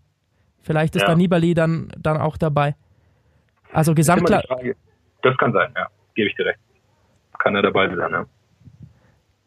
vielleicht 0.63 0.95
ist 0.97 1.03
Ja. 1.03 1.09
da 1.09 1.15
Nibali 1.17 1.55
dann, 1.55 1.93
dann 1.99 2.19
auch 2.19 2.37
dabei. 2.37 2.77
Also 3.73 3.93
ist 3.93 4.09
immer 4.09 4.17
Gesamtkla 4.17 4.41
die 4.43 4.47
Frage, 4.47 4.77
das 5.23 5.37
kann 5.39 5.53
sein, 5.53 5.73
ja, 5.77 5.89
gebe 6.15 6.29
ich 6.29 6.37
dir 6.37 6.47
recht. 6.47 6.59
Kann 7.39 7.55
er 7.57 7.63
dabei 7.63 7.89
sein, 7.95 8.11
ja. 8.13 8.27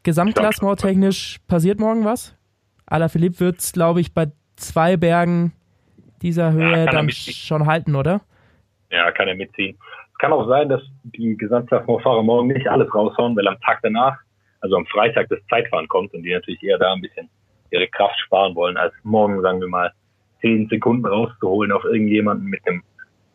Gesamtklassement 0.03 0.79
technisch 0.79 1.39
passiert 1.47 1.79
morgen 1.79 2.03
was. 2.03 2.35
Alaphilippe 2.85 3.39
wird 3.39 3.59
es, 3.59 3.71
glaube 3.71 4.01
ich, 4.01 4.13
bei 4.13 4.27
zwei 4.55 4.97
Bergen 4.97 5.53
dieser 6.21 6.51
Höhe 6.51 6.75
er 6.75 6.85
dann 6.87 7.09
schon 7.09 7.65
halten, 7.65 7.95
oder? 7.95 8.21
Ja, 8.91 9.11
kann 9.11 9.27
er 9.27 9.35
mitziehen. 9.35 9.77
Es 10.11 10.17
kann 10.19 10.31
auch 10.33 10.47
sein, 10.47 10.69
dass 10.69 10.81
die 11.03 11.35
Gesamtklassementfahrer 11.37 12.23
morgen 12.23 12.47
nicht 12.49 12.67
alles 12.67 12.93
raushauen, 12.93 13.35
weil 13.35 13.47
am 13.47 13.59
Tag 13.61 13.79
danach, 13.81 14.17
also 14.63 14.78
am 14.78 14.86
Freitag, 14.88 15.28
das 15.30 15.39
Zeitfahren 15.49 15.88
kommt 15.89 16.13
und 16.13 16.23
die 16.23 16.34
natürlich 16.34 16.63
eher 16.63 16.78
da 16.78 16.93
ein 16.93 17.02
bisschen 17.02 17.30
ihre 17.69 17.88
Kraft 17.88 18.17
sparen 18.21 18.56
wollen, 18.56 18.78
als 18.78 18.93
morgen, 19.04 19.41
sagen 19.41 19.60
wir 19.60 19.67
mal, 19.67 19.91
zehn 20.41 20.67
Sekunden 20.69 21.06
rauszuholen 21.06 21.71
auf 21.71 21.84
irgendjemanden 21.84 22.47
mit 22.47 22.65
einem, 22.65 22.82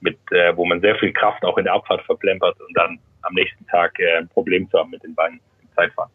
mit, 0.00 0.18
äh, 0.30 0.56
wo 0.56 0.64
man 0.64 0.80
sehr 0.80 0.94
viel 0.96 1.12
Kraft 1.12 1.44
auch 1.44 1.58
in 1.58 1.64
der 1.64 1.74
Abfahrt 1.74 2.02
verplempert 2.06 2.58
und 2.60 2.76
dann 2.76 2.98
am 3.22 3.34
nächsten 3.34 3.66
Tag 3.66 3.98
äh, 4.00 4.16
ein 4.18 4.28
Problem 4.28 4.68
zu 4.70 4.78
haben 4.78 4.90
mit 4.90 5.02
den 5.02 5.14
Beinen 5.14 5.40
im 5.62 5.68
Zeitfahren. 5.74 6.10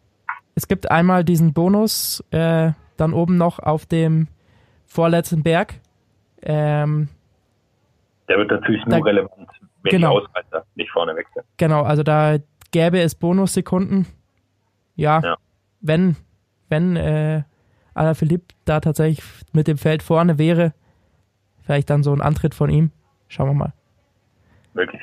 Es 0.56 0.66
gibt 0.66 0.90
einmal 0.90 1.22
diesen 1.24 1.52
Bonus, 1.52 2.24
äh, 2.32 2.72
dann 2.96 3.12
oben 3.12 3.36
noch 3.36 3.58
auf 3.60 3.86
dem 3.86 4.26
vorletzten 4.86 5.42
Berg. 5.42 5.74
Ähm, 6.42 7.08
Der 8.28 8.38
wird 8.38 8.50
natürlich 8.50 8.84
nur 8.86 8.98
Da- 8.98 9.04
relevant, 9.04 9.48
wenn 9.82 9.90
genau. 9.90 10.20
die 10.20 10.26
Ausreißer 10.26 10.64
nicht 10.76 10.90
vorne 10.90 11.14
weg 11.16 11.26
sind. 11.34 11.44
genau, 11.56 11.82
also 11.82 12.02
da 12.02 12.36
gäbe 12.72 13.00
es 13.00 13.14
Bonussekunden. 13.14 14.06
Ja, 14.96 15.20
Ja. 15.22 15.36
wenn, 15.80 16.16
wenn 16.68 16.96
äh, 16.96 17.42
Alaphilippe 17.94 18.54
da 18.64 18.80
tatsächlich 18.80 19.24
mit 19.52 19.66
dem 19.68 19.78
Feld 19.78 20.02
vorne 20.02 20.38
wäre, 20.38 20.72
vielleicht 21.62 21.90
dann 21.90 22.02
so 22.02 22.12
ein 22.12 22.20
Antritt 22.20 22.54
von 22.54 22.70
ihm. 22.70 22.90
Schauen 23.28 23.48
wir 23.48 23.54
mal. 23.54 23.72
Möglich. 24.74 25.00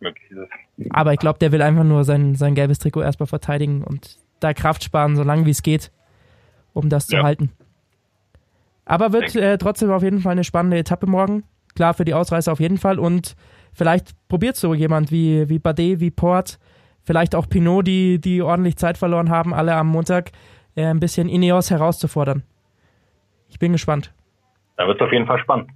Möglich 0.00 0.30
ist 0.30 0.38
es. 0.38 0.90
Aber 0.90 1.12
ich 1.12 1.18
glaube, 1.18 1.38
der 1.38 1.52
will 1.52 1.62
einfach 1.62 1.84
nur 1.84 2.04
sein, 2.04 2.34
sein 2.34 2.54
gelbes 2.54 2.78
Trikot 2.78 3.02
erstmal 3.02 3.26
verteidigen 3.26 3.82
und 3.82 4.18
da 4.40 4.52
Kraft 4.52 4.84
sparen, 4.84 5.16
so 5.16 5.22
lange 5.22 5.46
wie 5.46 5.50
es 5.50 5.62
geht, 5.62 5.90
um 6.74 6.88
das 6.90 7.06
zu 7.06 7.16
Ja. 7.16 7.22
halten. 7.22 7.50
Aber 8.84 9.12
wird 9.12 9.34
äh, 9.34 9.58
trotzdem 9.58 9.90
auf 9.90 10.02
jeden 10.02 10.20
Fall 10.20 10.32
eine 10.32 10.44
spannende 10.44 10.78
Etappe 10.78 11.06
morgen. 11.06 11.44
Klar, 11.74 11.94
für 11.94 12.04
die 12.04 12.14
Ausreißer 12.14 12.52
auf 12.52 12.60
jeden 12.60 12.78
Fall. 12.78 12.98
Und 12.98 13.34
vielleicht 13.72 14.14
probiert 14.28 14.56
so 14.56 14.74
jemand 14.74 15.10
wie, 15.10 15.48
wie 15.48 15.58
Bardet, 15.58 16.00
wie 16.00 16.10
Port, 16.10 16.58
vielleicht 17.06 17.34
auch 17.34 17.48
Pinot, 17.48 17.86
die, 17.86 18.18
die 18.20 18.42
ordentlich 18.42 18.76
Zeit 18.76 18.98
verloren 18.98 19.30
haben, 19.30 19.54
alle 19.54 19.74
am 19.74 19.86
Montag, 19.86 20.32
äh, 20.74 20.84
ein 20.84 21.00
bisschen 21.00 21.28
Ineos 21.28 21.70
herauszufordern. 21.70 22.42
Ich 23.48 23.58
bin 23.58 23.72
gespannt. 23.72 24.12
Da 24.76 24.86
wird 24.86 25.00
es 25.00 25.06
auf 25.06 25.12
jeden 25.12 25.26
Fall 25.26 25.38
spannend. 25.38 25.70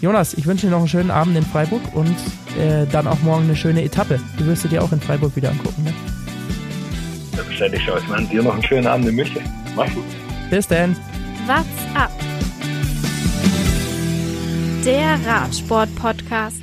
Jonas, 0.00 0.34
ich 0.34 0.46
wünsche 0.46 0.66
dir 0.66 0.72
noch 0.72 0.80
einen 0.80 0.88
schönen 0.88 1.12
Abend 1.12 1.36
in 1.36 1.44
Freiburg 1.44 1.82
und 1.94 2.16
äh, 2.58 2.86
dann 2.90 3.06
auch 3.06 3.20
morgen 3.20 3.44
eine 3.44 3.54
schöne 3.54 3.84
Etappe. 3.84 4.18
Du 4.36 4.46
wirst 4.46 4.64
du 4.64 4.68
dir 4.68 4.82
auch 4.82 4.90
in 4.90 5.00
Freiburg 5.00 5.36
wieder 5.36 5.50
angucken. 5.50 5.84
Ne? 5.84 5.92
Selbstverständlich 7.34 7.84
schaue 7.84 7.98
ich 8.00 8.08
mir 8.08 8.16
an. 8.16 8.28
Dir 8.28 8.42
noch 8.42 8.54
einen 8.54 8.64
schönen 8.64 8.86
Abend 8.86 9.06
in 9.06 9.14
München. 9.14 9.42
Mach's 9.76 9.94
gut. 9.94 10.04
Bis 10.50 10.66
dann. 10.66 10.96
What's 11.46 11.66
up? 11.94 12.10
Der 14.84 15.18
Radsport-Podcast. 15.24 16.61